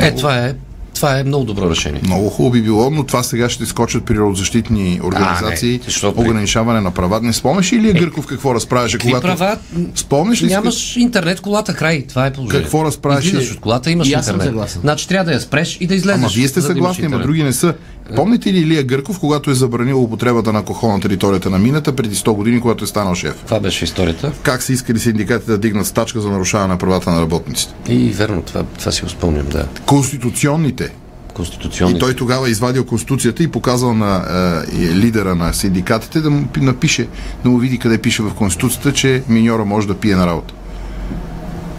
Е, 0.00 0.14
това 0.14 0.36
е, 0.36 0.54
това 0.94 1.18
е 1.18 1.24
много 1.24 1.44
добро 1.44 1.70
решение. 1.70 2.00
Много 2.04 2.28
хубаво 2.28 2.52
би 2.52 2.62
било, 2.62 2.90
но 2.90 3.04
това 3.04 3.22
сега 3.22 3.48
ще 3.48 3.66
скочат 3.66 4.04
природозащитни 4.04 5.00
организации, 5.04 5.72
не, 5.72 5.80
защо 5.84 6.14
при- 6.14 6.20
ограничаване 6.20 6.80
на 6.80 6.90
права. 6.90 7.20
Не 7.20 7.32
спомняш 7.32 7.72
ли 7.72 7.76
Илия 7.76 7.94
Гърков 7.94 8.26
какво 8.26 8.54
разправяше, 8.54 8.92
Какви 8.92 9.08
когато... 9.10 9.26
права? 9.28 9.58
Спомняш 9.94 10.42
ли 10.42 10.46
си 10.46 10.52
Нямаш 10.52 10.96
интернет 10.96 11.38
в 11.38 11.42
колата, 11.42 11.74
край. 11.74 12.04
Това 12.06 12.26
е 12.26 12.32
положението. 12.32 12.64
Какво 12.64 12.84
разправяше? 12.84 13.28
Излизаш 13.28 13.52
от 13.52 13.60
колата, 13.60 13.90
имаш 13.90 14.08
И 14.08 14.12
аз 14.12 14.24
съм 14.26 14.34
интернет. 14.34 14.50
съгласен. 14.50 14.80
Значи 14.80 15.08
трябва 15.08 15.24
да 15.24 15.32
я 15.32 15.40
спреш 15.40 15.78
и 15.80 15.86
да 15.86 15.94
излезеш. 15.94 16.18
Ама 16.18 16.28
вие 16.28 16.48
сте 16.48 16.60
съгласни, 16.60 16.80
ама 16.98 17.06
интернет. 17.06 17.26
други 17.26 17.42
не 17.42 17.52
са. 17.52 17.74
Помните 18.16 18.52
ли 18.52 18.58
Илия 18.58 18.84
Гърков, 18.84 19.20
когато 19.20 19.50
е 19.50 19.54
забранил 19.54 20.02
употребата 20.02 20.52
на 20.52 20.58
алкохол 20.58 20.92
на 20.92 21.00
територията 21.00 21.50
на 21.50 21.58
мината 21.58 21.96
преди 21.96 22.14
100 22.14 22.32
години, 22.32 22.60
когато 22.60 22.84
е 22.84 22.86
станал 22.86 23.14
шеф? 23.14 23.34
Това 23.44 23.60
беше 23.60 23.84
историята. 23.84 24.32
Как 24.42 24.62
са 24.62 24.72
искали 24.72 24.98
синдикатите 24.98 25.50
да 25.50 25.58
дигнат 25.58 25.86
стачка 25.86 26.20
за 26.20 26.30
нарушаване 26.30 26.72
на 26.72 26.78
правата 26.78 27.10
на 27.10 27.20
работниците? 27.20 27.74
И 27.88 28.10
верно, 28.10 28.42
това, 28.42 28.62
това 28.78 28.92
си 28.92 29.02
го 29.02 29.08
спомням, 29.08 29.46
да. 29.46 29.66
Конституционните 29.86 30.90
Конституционни. 31.34 31.96
И 31.96 31.98
той 31.98 32.14
тогава 32.14 32.48
е 32.48 32.50
извадил 32.50 32.84
Конституцията 32.86 33.42
и 33.42 33.48
показал 33.48 33.94
на 33.94 34.24
е, 34.72 34.94
лидера 34.94 35.34
на 35.34 35.52
синдикатите 35.52 36.20
да 36.20 36.30
му 36.30 36.46
пи- 36.46 36.60
напише, 36.60 37.08
да 37.44 37.50
му 37.50 37.58
види 37.58 37.78
къде 37.78 37.98
пише 37.98 38.22
в 38.22 38.34
Конституцията, 38.34 38.92
че 38.92 39.22
миньора 39.28 39.64
може 39.64 39.86
да 39.86 39.94
пие 39.94 40.16
на 40.16 40.26
работа. 40.26 40.54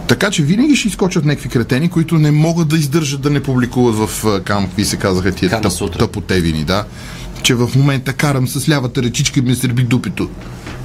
Така 0.08 0.30
че 0.30 0.42
винаги 0.42 0.76
ще 0.76 0.88
изкочат 0.88 1.24
някакви 1.24 1.48
кретени, 1.48 1.88
които 1.88 2.14
не 2.14 2.30
могат 2.30 2.68
да 2.68 2.76
издържат 2.76 3.20
да 3.20 3.30
не 3.30 3.42
публикуват 3.42 4.10
в 4.10 4.40
кам, 4.44 4.66
какви 4.66 4.84
се 4.84 4.96
казаха 4.96 5.32
тия 5.32 5.60
тъп, 5.60 5.98
тъпотевини, 5.98 6.64
да. 6.64 6.84
Че 7.42 7.54
в 7.54 7.70
момента 7.76 8.12
карам 8.12 8.48
с 8.48 8.68
лявата 8.68 9.02
ръчичка 9.02 9.40
и 9.40 9.42
ми 9.42 9.54
сърби 9.54 9.82
дупито. 9.82 10.30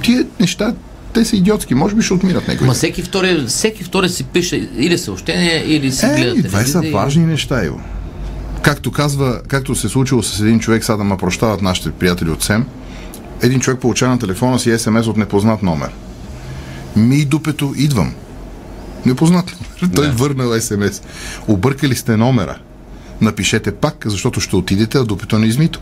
Тия 0.02 0.26
неща, 0.40 0.74
те 1.14 1.24
са 1.24 1.36
идиотски, 1.36 1.74
може 1.74 1.94
би 1.94 2.02
ще 2.02 2.14
отминат 2.14 2.48
някой. 2.48 2.66
Ма 2.66 2.74
всеки 2.74 3.02
втори, 3.02 3.44
всеки 3.46 3.84
втори 3.84 4.08
си 4.08 4.24
пише 4.24 4.68
или 4.76 4.98
съобщение, 4.98 5.64
или 5.66 5.92
си 5.92 6.06
гледа 6.06 6.38
Е, 6.38 6.42
това 6.42 6.64
са 6.64 6.82
важни 6.92 7.26
неща, 7.26 7.64
Иво. 7.64 7.80
Както 8.62 8.92
казва, 8.92 9.40
както 9.48 9.74
се 9.74 9.86
е 9.86 9.90
случило 9.90 10.22
с 10.22 10.40
един 10.40 10.60
човек, 10.60 10.84
сега 10.84 10.96
да 10.96 11.04
ме 11.04 11.16
прощават 11.16 11.62
нашите 11.62 11.90
приятели 11.90 12.30
от 12.30 12.42
СЕМ, 12.42 12.66
един 13.42 13.60
човек 13.60 13.80
получава 13.80 14.12
на 14.12 14.18
телефона 14.18 14.58
си 14.58 14.78
СМС 14.78 15.06
от 15.06 15.16
непознат 15.16 15.62
номер. 15.62 15.88
Ми 16.96 17.24
дупето, 17.24 17.74
идвам. 17.76 18.14
Непознат 19.06 19.56
номер. 19.82 19.96
Той 19.96 20.08
върнал 20.08 20.60
СМС. 20.60 21.02
Объркали 21.48 21.94
сте 21.94 22.16
номера. 22.16 22.58
Напишете 23.20 23.72
пак, 23.72 24.04
защото 24.06 24.40
ще 24.40 24.56
отидете, 24.56 24.98
а 24.98 25.04
дупето 25.04 25.38
не 25.38 25.46
измито. 25.46 25.80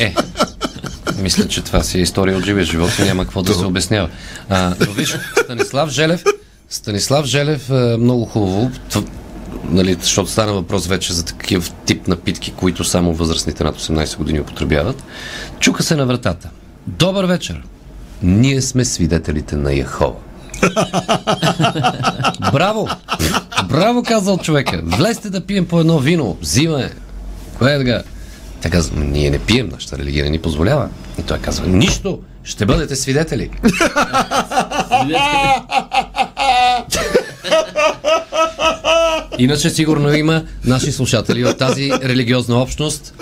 Е, 0.00 0.14
мисля, 1.18 1.48
че 1.48 1.62
това 1.62 1.82
си 1.82 1.98
е 1.98 2.02
история 2.02 2.38
от 2.38 2.44
живия 2.44 2.64
живот 2.64 2.98
и 2.98 3.02
няма 3.02 3.24
какво 3.24 3.42
да 3.42 3.54
се 3.54 3.64
обяснява. 3.64 4.08
А, 4.48 4.74
но 4.86 4.92
виж, 4.92 5.18
Станислав 5.44 5.90
Желев, 5.90 6.24
Станислав 6.68 7.26
Желев 7.26 7.70
е 7.70 7.96
много 7.98 8.24
хубаво, 8.24 8.70
нали, 9.64 9.96
защото 10.00 10.30
стана 10.30 10.52
въпрос 10.52 10.86
вече 10.86 11.12
за 11.12 11.24
такива 11.24 11.64
тип 11.84 12.08
напитки, 12.08 12.52
които 12.56 12.84
само 12.84 13.14
възрастните 13.14 13.64
над 13.64 13.80
18 13.80 14.16
години 14.16 14.40
употребяват. 14.40 15.04
Чука 15.60 15.82
се 15.82 15.96
на 15.96 16.06
вратата. 16.06 16.50
Добър 16.86 17.24
вечер! 17.24 17.62
Ние 18.22 18.62
сме 18.62 18.84
свидетелите 18.84 19.56
на 19.56 19.74
Яхова. 19.74 20.14
Браво! 22.52 22.88
Браво, 23.68 24.02
казал 24.02 24.38
човека. 24.38 24.80
Влезте 24.84 25.30
да 25.30 25.40
пием 25.40 25.66
по 25.66 25.80
едно 25.80 25.98
вино. 25.98 26.36
Взимаме. 26.40 26.90
Кое 27.58 27.74
е 27.74 27.78
така? 27.78 28.02
Тя 28.60 28.70
казва, 28.70 28.96
«М, 28.96 29.04
ние 29.04 29.30
не 29.30 29.38
пием, 29.38 29.68
нашата 29.72 29.98
религия 29.98 30.24
не 30.24 30.30
ни 30.30 30.38
позволява. 30.38 30.88
И 31.18 31.22
той 31.22 31.38
казва, 31.38 31.66
нищо, 31.66 32.18
ще 32.44 32.66
бъдете 32.66 32.96
свидетели. 32.96 33.50
Иначе 39.38 39.70
сигурно 39.70 40.14
има 40.14 40.42
наши 40.64 40.92
слушатели 40.92 41.44
от 41.44 41.58
тази 41.58 41.92
религиозна 42.02 42.56
общност. 42.62 43.14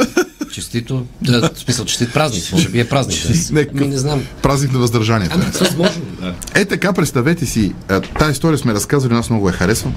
Честито, 0.53 1.07
да, 1.23 1.51
в 1.55 1.59
смисъл, 1.59 1.85
честит 1.85 2.13
празник. 2.13 2.53
Може 2.53 2.69
би 2.69 2.81
е 2.81 2.89
празник. 2.89 3.27
Да. 3.51 3.67
Ми, 3.73 3.89
не 3.89 3.99
знам. 3.99 4.23
Празник 4.43 4.73
на 4.73 4.79
въздържанието. 4.79 5.35
Ами, 5.35 5.45
възможно. 5.61 6.03
Да. 6.21 6.35
Е 6.55 6.65
така, 6.65 6.93
представете 6.93 7.47
си, 7.47 7.75
тази 8.19 8.33
история 8.33 8.59
сме 8.59 8.75
разказвали, 8.75 9.15
аз 9.15 9.31
много 9.31 9.49
я 9.49 9.53
харесвам. 9.53 9.95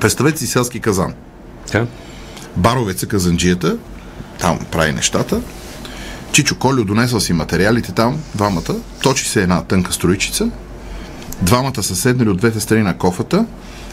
Представете 0.00 0.38
си 0.38 0.46
селски 0.46 0.80
казан. 0.80 1.14
Така. 1.66 1.86
Баровеца 2.56 3.06
казанджията, 3.06 3.76
там 4.40 4.58
прави 4.70 4.92
нещата. 4.92 5.40
Чичо 6.32 6.58
Колю 6.58 6.84
донесъл 6.84 7.20
си 7.20 7.32
материалите 7.32 7.92
там, 7.92 8.22
двамата, 8.34 8.74
точи 9.02 9.28
се 9.28 9.42
една 9.42 9.64
тънка 9.64 9.92
строичица, 9.92 10.48
двамата 11.42 11.82
са 11.82 11.96
седнали 11.96 12.28
от 12.28 12.36
двете 12.36 12.60
страни 12.60 12.82
на 12.82 12.98
кофата 12.98 13.46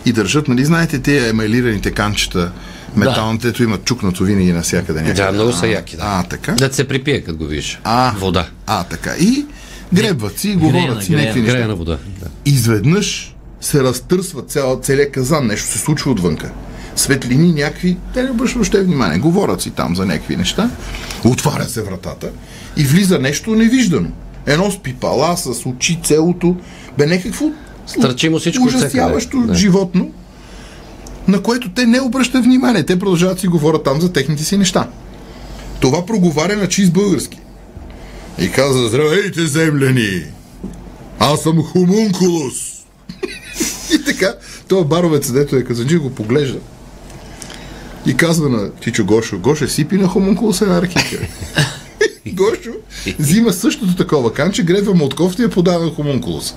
и 0.05 0.13
държат, 0.13 0.47
нали 0.47 0.65
знаете, 0.65 0.99
тези 0.99 1.29
емайлираните 1.29 1.91
канчета, 1.91 2.51
металните, 2.95 3.47
ето 3.47 3.63
имат 3.63 3.85
чукнато 3.85 4.23
винаги 4.23 4.53
навсякъде 4.53 5.01
някъде. 5.01 5.23
Да, 5.23 5.31
много 5.31 5.51
са 5.51 5.67
яки, 5.67 5.97
да. 5.97 6.03
А, 6.05 6.23
така. 6.23 6.51
Да 6.51 6.73
се 6.73 6.87
припие, 6.87 7.21
като 7.21 7.37
го 7.37 7.45
видиш. 7.45 7.79
А, 7.83 8.13
Вода. 8.17 8.47
А, 8.67 8.83
така. 8.83 9.11
И 9.19 9.45
гребват 9.93 10.39
си, 10.39 10.55
говорят 10.55 11.03
си 11.03 11.15
някакви 11.15 11.41
неща. 11.41 11.53
Грея 11.53 11.67
на 11.67 11.75
вода. 11.75 11.97
Да. 12.19 12.27
изведнъж 12.45 13.35
се 13.61 13.83
разтърсва 13.83 14.41
цял, 14.41 14.79
целият 14.83 15.11
казан, 15.11 15.47
нещо 15.47 15.67
се 15.67 15.77
случва 15.77 16.11
отвънка. 16.11 16.51
Светлини 16.95 17.53
някакви, 17.53 17.97
те 18.13 18.23
не 18.23 18.31
обръщат 18.31 18.55
въобще 18.55 18.83
внимание, 18.83 19.19
говорят 19.19 19.61
си 19.61 19.69
там 19.69 19.95
за 19.95 20.05
някакви 20.05 20.35
неща, 20.35 20.69
отваря 21.25 21.63
се 21.63 21.81
вратата 21.81 22.29
и 22.77 22.83
влиза 22.83 23.19
нещо 23.19 23.55
невиждано. 23.55 24.09
Едно 24.45 24.71
с 24.71 24.79
пипала, 24.79 25.37
с 25.37 25.65
очи, 25.65 25.99
целото, 26.03 26.55
бе 26.97 27.05
някакво 27.05 27.45
Стърчи 27.87 28.29
му 28.29 28.39
всичко 28.39 28.63
от 28.63 28.69
всекъде. 28.69 28.87
ужасяващо 28.87 29.37
Да. 29.37 29.53
На 31.27 31.41
което 31.41 31.71
те 31.71 31.85
не 31.85 32.01
обръщат 32.01 32.43
внимание. 32.43 32.85
Те 32.85 32.99
продължават 32.99 33.39
си 33.39 33.47
говорят 33.47 33.83
там 33.83 34.01
за 34.01 34.13
техните 34.13 34.43
си 34.43 34.57
неща. 34.57 34.89
Това 35.79 36.05
проговаря 36.05 36.55
на 36.57 36.67
чист 36.67 36.93
български. 36.93 37.39
И 38.39 38.51
каза, 38.51 38.87
здравейте, 38.87 39.47
земляни! 39.47 40.23
Аз 41.19 41.41
съм 41.41 41.63
хумункулус! 41.63 42.83
и 43.93 44.03
така, 44.05 44.33
това 44.67 44.83
баровец, 44.83 45.31
дето 45.31 45.55
е 45.55 45.63
казанджи, 45.63 45.97
го 45.97 46.09
поглежда. 46.09 46.59
И 48.05 48.17
казва 48.17 48.49
на 48.49 48.71
Тичо 48.71 49.05
Гошо, 49.05 49.39
Гоше, 49.39 49.67
сипи 49.67 49.97
на 49.97 50.07
хумункулуса 50.07 50.65
една 50.65 50.81
ракика. 50.81 51.27
Гошо 52.27 52.71
взима 53.19 53.53
същото 53.53 53.95
такова 53.95 54.33
канче, 54.33 54.63
гредва 54.63 54.93
му 54.93 55.05
от 55.05 55.15
кофта 55.15 55.41
и 55.41 55.45
я 55.45 55.49
подава 55.49 55.85
на 55.85 55.91
хумункулуса. 55.91 56.55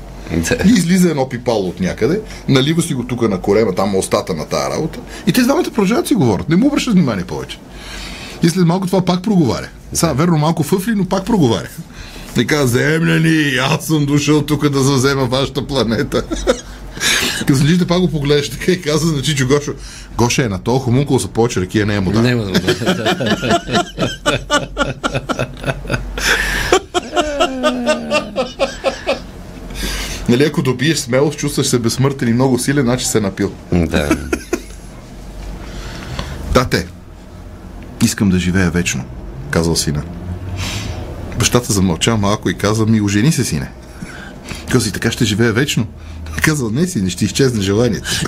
И 0.67 0.71
излиза 0.71 1.11
едно 1.11 1.29
пипало 1.29 1.69
от 1.69 1.81
някъде, 1.81 2.21
налива 2.49 2.83
си 2.83 2.95
го 2.95 3.05
тук 3.05 3.29
на 3.29 3.41
корема, 3.41 3.75
там 3.75 3.97
остата 3.97 4.35
на 4.35 4.47
тази 4.47 4.71
работа. 4.71 4.99
И 5.27 5.33
те 5.33 5.43
двамата 5.43 5.65
продължават 5.65 6.07
си 6.07 6.15
говорят. 6.15 6.49
Не 6.49 6.57
му 6.57 6.67
обръщат 6.67 6.95
внимание 6.95 7.25
повече. 7.25 7.59
И 8.43 8.49
след 8.49 8.67
малко 8.67 8.87
това 8.87 9.05
пак 9.05 9.23
проговаря. 9.23 9.69
Сега, 9.93 10.13
верно, 10.13 10.39
малко 10.39 10.63
фъфли, 10.63 10.95
но 10.95 11.05
пак 11.05 11.25
проговаря. 11.25 11.69
И 12.39 12.47
каза, 12.47 12.67
земляни, 12.67 13.57
аз 13.71 13.87
съм 13.87 14.07
дошъл 14.07 14.43
тук 14.43 14.69
да 14.69 14.81
завзема 14.81 15.25
вашата 15.25 15.67
планета. 15.67 16.23
Казалите 17.47 17.87
пак 17.87 18.01
го 18.01 18.11
погледаш 18.11 18.51
така 18.51 18.73
и 18.73 18.81
каза 18.81 19.07
на 19.07 19.23
Чичо 19.23 19.47
Гошо, 19.47 19.73
Гоше 20.17 20.45
е 20.45 20.49
на 20.49 20.63
този 20.63 20.81
хумункул 20.81 21.19
са 21.19 21.29
повече 21.29 21.61
ракия, 21.61 21.87
не 21.87 21.95
е 21.95 22.01
му 22.01 22.13
да. 22.13 22.23
Няма 22.23 22.45
да 22.45 22.55
Нали, 30.29 30.45
ако 30.45 30.63
добиеш 30.63 30.99
смелост, 30.99 31.39
чувстваш 31.39 31.67
се 31.67 31.79
безсмъртен 31.79 32.29
и 32.29 32.33
много 32.33 32.59
силен, 32.59 32.85
значи 32.85 33.07
се 33.07 33.21
напил. 33.21 33.53
Да. 33.73 34.09
Тате, 36.55 36.87
искам 38.05 38.31
да 38.31 38.39
живея 38.39 38.71
вечно, 38.71 39.05
казал 39.51 39.77
сина. 39.77 40.03
Бащата 41.39 41.73
замълча 41.73 42.17
малко 42.17 42.51
и 42.51 42.55
каза 42.55 42.87
ми, 42.87 43.01
ожени 43.01 43.33
се, 43.33 43.45
сине. 43.45 43.71
Каза 44.71 44.89
и 44.89 44.93
така 44.93 45.11
ще 45.11 45.25
живее 45.25 45.53
вечно. 45.53 45.87
Казал, 46.43 46.71
не 46.71 46.87
си, 46.87 47.03
не 47.03 47.11
ще 47.11 47.25
изчезне 47.25 47.63
желанието. 47.63 48.11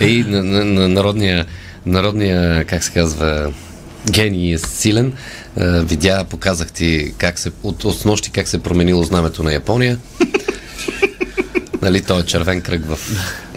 И 0.00 0.24
на, 0.28 0.42
на, 0.44 0.64
на 0.64 0.88
народния, 0.88 1.46
народния, 1.86 2.64
как 2.64 2.84
се 2.84 2.92
казва, 2.92 3.52
гений 4.10 4.52
е 4.52 4.58
силен. 4.58 5.12
А, 5.56 5.80
видя, 5.80 6.24
показах 6.24 6.72
ти 6.72 7.14
как 7.18 7.38
се, 7.38 7.52
от, 7.62 7.84
от 7.84 8.04
нощи 8.04 8.30
как 8.30 8.48
се 8.48 8.56
е 8.56 8.60
променило 8.60 9.02
знамето 9.02 9.42
на 9.42 9.52
Япония. 9.52 9.98
нали, 11.82 12.02
той 12.02 12.20
е 12.20 12.24
червен 12.24 12.60
кръг 12.60 12.82
в, 12.86 12.98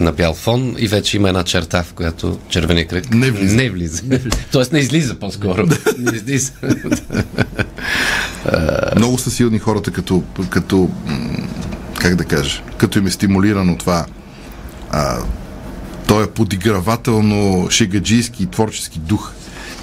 на 0.00 0.12
бял 0.12 0.34
фон 0.34 0.76
и 0.78 0.88
вече 0.88 1.16
има 1.16 1.28
една 1.28 1.44
черта, 1.44 1.82
в 1.82 1.92
която 1.92 2.38
червения 2.48 2.86
кръг 2.86 3.14
Не 3.14 3.30
влиза. 3.30 3.56
Не 3.56 3.70
влиза. 3.70 4.02
Тоест 4.52 4.72
не 4.72 4.78
излиза 4.78 5.14
по-скоро. 5.14 5.66
не 5.98 6.16
излиза. 6.16 6.52
Много 8.96 9.18
са 9.18 9.30
силни 9.30 9.58
хората, 9.58 9.90
като, 9.90 10.22
като 10.50 10.90
как 11.98 12.16
да 12.16 12.24
кажа, 12.24 12.62
като 12.76 12.98
им 12.98 13.06
е 13.06 13.10
стимулирано 13.10 13.78
това 13.78 14.06
а, 14.90 15.18
той 16.06 16.24
е 16.24 16.26
подигравателно 16.26 17.70
шегаджийски 17.70 18.46
творчески 18.46 18.98
дух. 18.98 19.32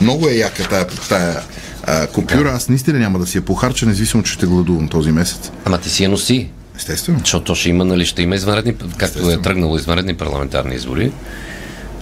Много 0.01 0.27
е 0.27 0.32
яка 0.32 0.63
тая, 0.63 0.88
тая 1.10 1.41
а, 1.84 2.08
купюра. 2.08 2.50
Аз 2.50 2.70
наистина 2.70 3.00
няма 3.00 3.20
да 3.20 3.25
си 3.25 3.38
я 3.38 3.41
похарча, 3.41 3.86
независимо, 3.86 4.24
че 4.24 4.34
ще 4.34 4.46
гладувам 4.46 4.88
този 4.88 5.12
месец. 5.12 5.51
Ама 5.65 5.77
ти 5.77 5.89
си 5.89 6.03
я 6.03 6.10
носи. 6.10 6.50
Естествено. 6.75 7.20
Защото 7.20 7.46
то 7.46 7.56
ще 7.56 7.70
има, 7.70 7.86
нали, 7.86 8.06
ще 8.06 8.22
има 8.22 8.36
извънредни, 8.36 8.75
както 8.98 9.32
е 9.32 9.38
тръгнало 9.38 9.75
извънредни 9.75 10.13
парламентарни 10.18 10.75
избори. 10.75 11.12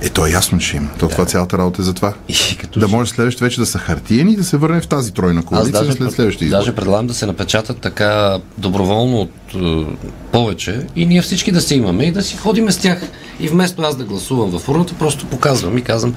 Е, 0.01 0.10
то 0.10 0.27
е 0.27 0.30
ясно, 0.30 0.60
че 0.60 0.77
има. 0.77 0.89
То 1.00 1.08
това 1.08 1.25
цялата 1.25 1.58
работа 1.58 1.82
е 1.82 1.86
за 1.86 1.94
това. 1.94 2.13
И 2.27 2.58
като 2.58 2.80
Да 2.80 2.88
може 2.88 3.12
следващите 3.12 3.46
вече 3.46 3.60
да 3.60 3.66
са 3.66 3.80
хартиени 3.80 4.34
и 4.34 4.36
да 4.36 4.44
се 4.44 4.58
върне 4.58 4.82
в 4.82 4.88
тази 4.88 5.13
тройна 5.13 5.46
коалиция 5.46 5.72
даже, 5.72 5.92
след 5.92 6.12
следващите 6.12 6.46
избори. 6.46 6.60
даже 6.60 6.75
предлагам 6.75 7.08
да 7.08 7.13
се 7.13 7.25
напечатат 7.25 7.80
така 7.82 8.39
доброволно 8.58 9.22
от 9.22 9.32
е, 9.56 9.86
повече 10.32 10.82
и 10.95 11.06
ние 11.06 11.22
всички 11.22 11.52
да 11.52 11.62
си 11.62 11.76
имаме 11.76 12.04
и 12.04 12.12
да 12.12 12.24
си 12.24 12.38
ходиме 12.38 12.72
с 12.72 12.78
тях. 12.78 13.02
И 13.39 13.48
вместо 13.48 13.82
аз 13.82 13.95
да 13.95 14.04
гласувам 14.04 14.60
в 14.60 14.69
урната, 14.69 14.93
просто 14.93 15.26
показвам 15.26 15.78
и 15.78 15.82
казвам, 15.82 16.15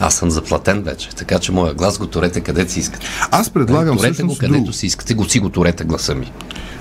аз 0.00 0.14
съм 0.14 0.30
заплатен 0.30 0.82
вече, 0.82 1.08
така 1.16 1.38
че 1.38 1.52
моя 1.52 1.74
глас 1.74 1.98
го 1.98 2.06
турете 2.06 2.40
където 2.40 2.72
си 2.72 2.80
искате. 2.80 3.06
Аз 3.30 3.50
предлагам 3.50 3.96
турете 3.96 4.08
го 4.08 4.14
всъщност 4.14 4.40
където 4.40 4.60
друго. 4.60 4.72
си 4.72 4.86
искате, 4.86 5.14
го 5.14 5.28
си 5.28 5.38
го 5.38 5.48
турете 5.48 5.84
гласа 5.84 6.14
ми. 6.14 6.32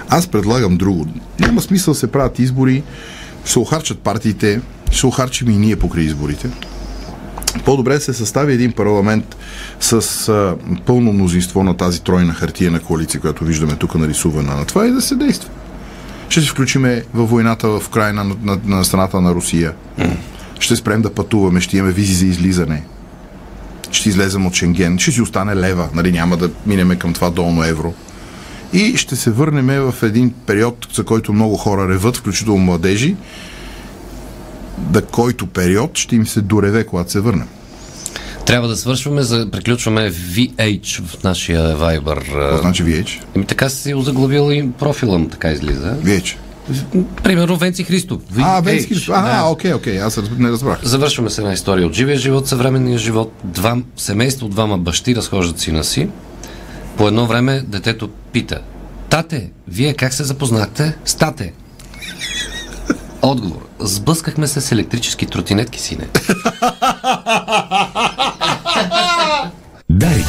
Аз 0.10 0.28
предлагам 0.28 0.78
друго. 0.78 1.06
Няма 1.40 1.62
смисъл 1.62 1.94
да 1.94 2.00
се 2.00 2.12
правят 2.12 2.40
избори, 2.40 2.84
ще 3.44 3.52
се 3.52 3.60
охарчат 3.60 4.00
партиите, 4.00 4.62
ще 4.92 5.06
охарчим 5.06 5.50
и 5.50 5.58
ние 5.58 5.76
покрай 5.76 6.04
изборите. 6.04 6.50
По-добре 7.66 8.00
се 8.00 8.14
състави 8.14 8.54
един 8.54 8.72
парламент 8.72 9.38
с 9.80 10.30
а, 10.30 10.56
пълно 10.86 11.14
мнозинство 11.14 11.64
на 11.64 11.78
тази 11.78 12.02
тройна 12.02 12.34
хартия 12.34 12.72
на 12.72 12.80
коалиция, 12.80 13.22
която 13.22 13.44
виждаме 13.44 13.76
тук 13.76 13.96
нарисувана 13.96 14.56
на 14.56 14.66
това 14.66 14.88
и 14.88 14.92
да 14.92 15.02
се 15.02 15.16
действа. 15.16 15.50
Ще 16.30 16.42
се 16.42 16.48
включиме 16.48 17.04
във 17.14 17.30
войната 17.30 17.68
в 17.68 17.88
Украина 17.88 18.24
на, 18.24 18.36
на, 18.44 18.60
на 18.66 18.86
страната 18.86 19.22
на 19.22 19.36
Русия. 19.36 19.74
Ще 20.60 20.76
спрем 20.76 21.02
да 21.02 21.14
пътуваме, 21.14 21.62
ще 21.62 21.78
имаме 21.78 21.94
визи 21.94 22.14
за 22.14 22.26
излизане. 22.26 22.84
Ще 23.92 24.10
излезем 24.10 24.46
от 24.46 24.54
Шенген, 24.54 25.00
ще 25.00 25.12
си 25.12 25.22
остане 25.22 25.56
лева, 25.56 25.90
нали, 25.94 26.12
няма 26.12 26.38
да 26.38 26.50
минеме 26.66 26.96
към 26.96 27.14
това 27.14 27.30
долно 27.30 27.64
евро 27.64 27.94
и 28.74 28.98
ще 28.98 29.16
се 29.16 29.32
върнем 29.32 29.92
в 29.92 30.04
един 30.04 30.34
период, 30.46 30.88
за 30.94 31.04
който 31.04 31.34
много 31.34 31.58
хора 31.58 31.90
реват, 31.90 32.18
включително 32.18 32.60
младежи, 32.60 33.16
да 34.78 35.02
който 35.02 35.48
период 35.48 35.98
ще 35.98 36.16
им 36.16 36.28
се 36.28 36.42
дореве, 36.42 36.84
когато 36.84 37.12
се 37.12 37.20
върнем. 37.20 37.48
Трябва 38.46 38.68
да 38.68 38.76
свършваме, 38.76 39.22
за, 39.22 39.52
приключваме 39.52 40.12
VH 40.12 41.02
в 41.04 41.24
нашия 41.24 41.78
Viber. 41.78 42.26
Това 42.26 42.58
значи 42.58 42.84
VH. 42.84 43.24
Еми 43.36 43.46
така 43.46 43.70
си 43.70 43.94
озаглавил 43.94 44.52
и 44.52 44.72
профила 44.72 45.18
му, 45.18 45.30
така 45.30 45.52
излиза. 45.52 45.98
VH. 46.04 46.36
Примерно 47.24 47.58
Венци 47.58 47.84
Христов. 47.84 48.22
А, 48.38 48.62
VH, 48.62 48.64
Венски. 48.64 49.06
А, 49.12 49.22
да. 49.22 49.50
окей, 49.50 49.74
окей, 49.74 50.02
аз 50.02 50.20
не 50.38 50.50
разбрах. 50.50 50.80
Завършваме 50.84 51.30
с 51.30 51.38
една 51.38 51.54
история 51.54 51.88
от 51.88 51.94
живия 51.94 52.18
живот, 52.18 52.48
съвременния 52.48 52.98
живот. 52.98 53.34
Два 53.44 53.78
семейство, 53.98 54.46
от 54.46 54.52
двама 54.52 54.78
бащи 54.78 55.16
разхождат 55.16 55.60
сина 55.60 55.84
си. 55.84 56.10
По 56.98 57.08
едно 57.08 57.26
време 57.26 57.64
детето 57.68 58.10
пита. 58.32 58.62
Тате, 59.10 59.52
вие 59.68 59.94
как 59.94 60.14
се 60.14 60.24
запознахте 60.24 60.96
с 61.06 61.16
тате? 61.16 61.54
Отговор. 63.22 63.68
Сблъскахме 63.80 64.48
се 64.48 64.62
с 64.62 64.72
електрически 64.72 65.26
тротинетки, 65.26 65.82
сине. 65.82 66.08
Дарик. 69.90 70.26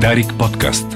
Дарик 0.00 0.34
подкаст. 0.38 0.95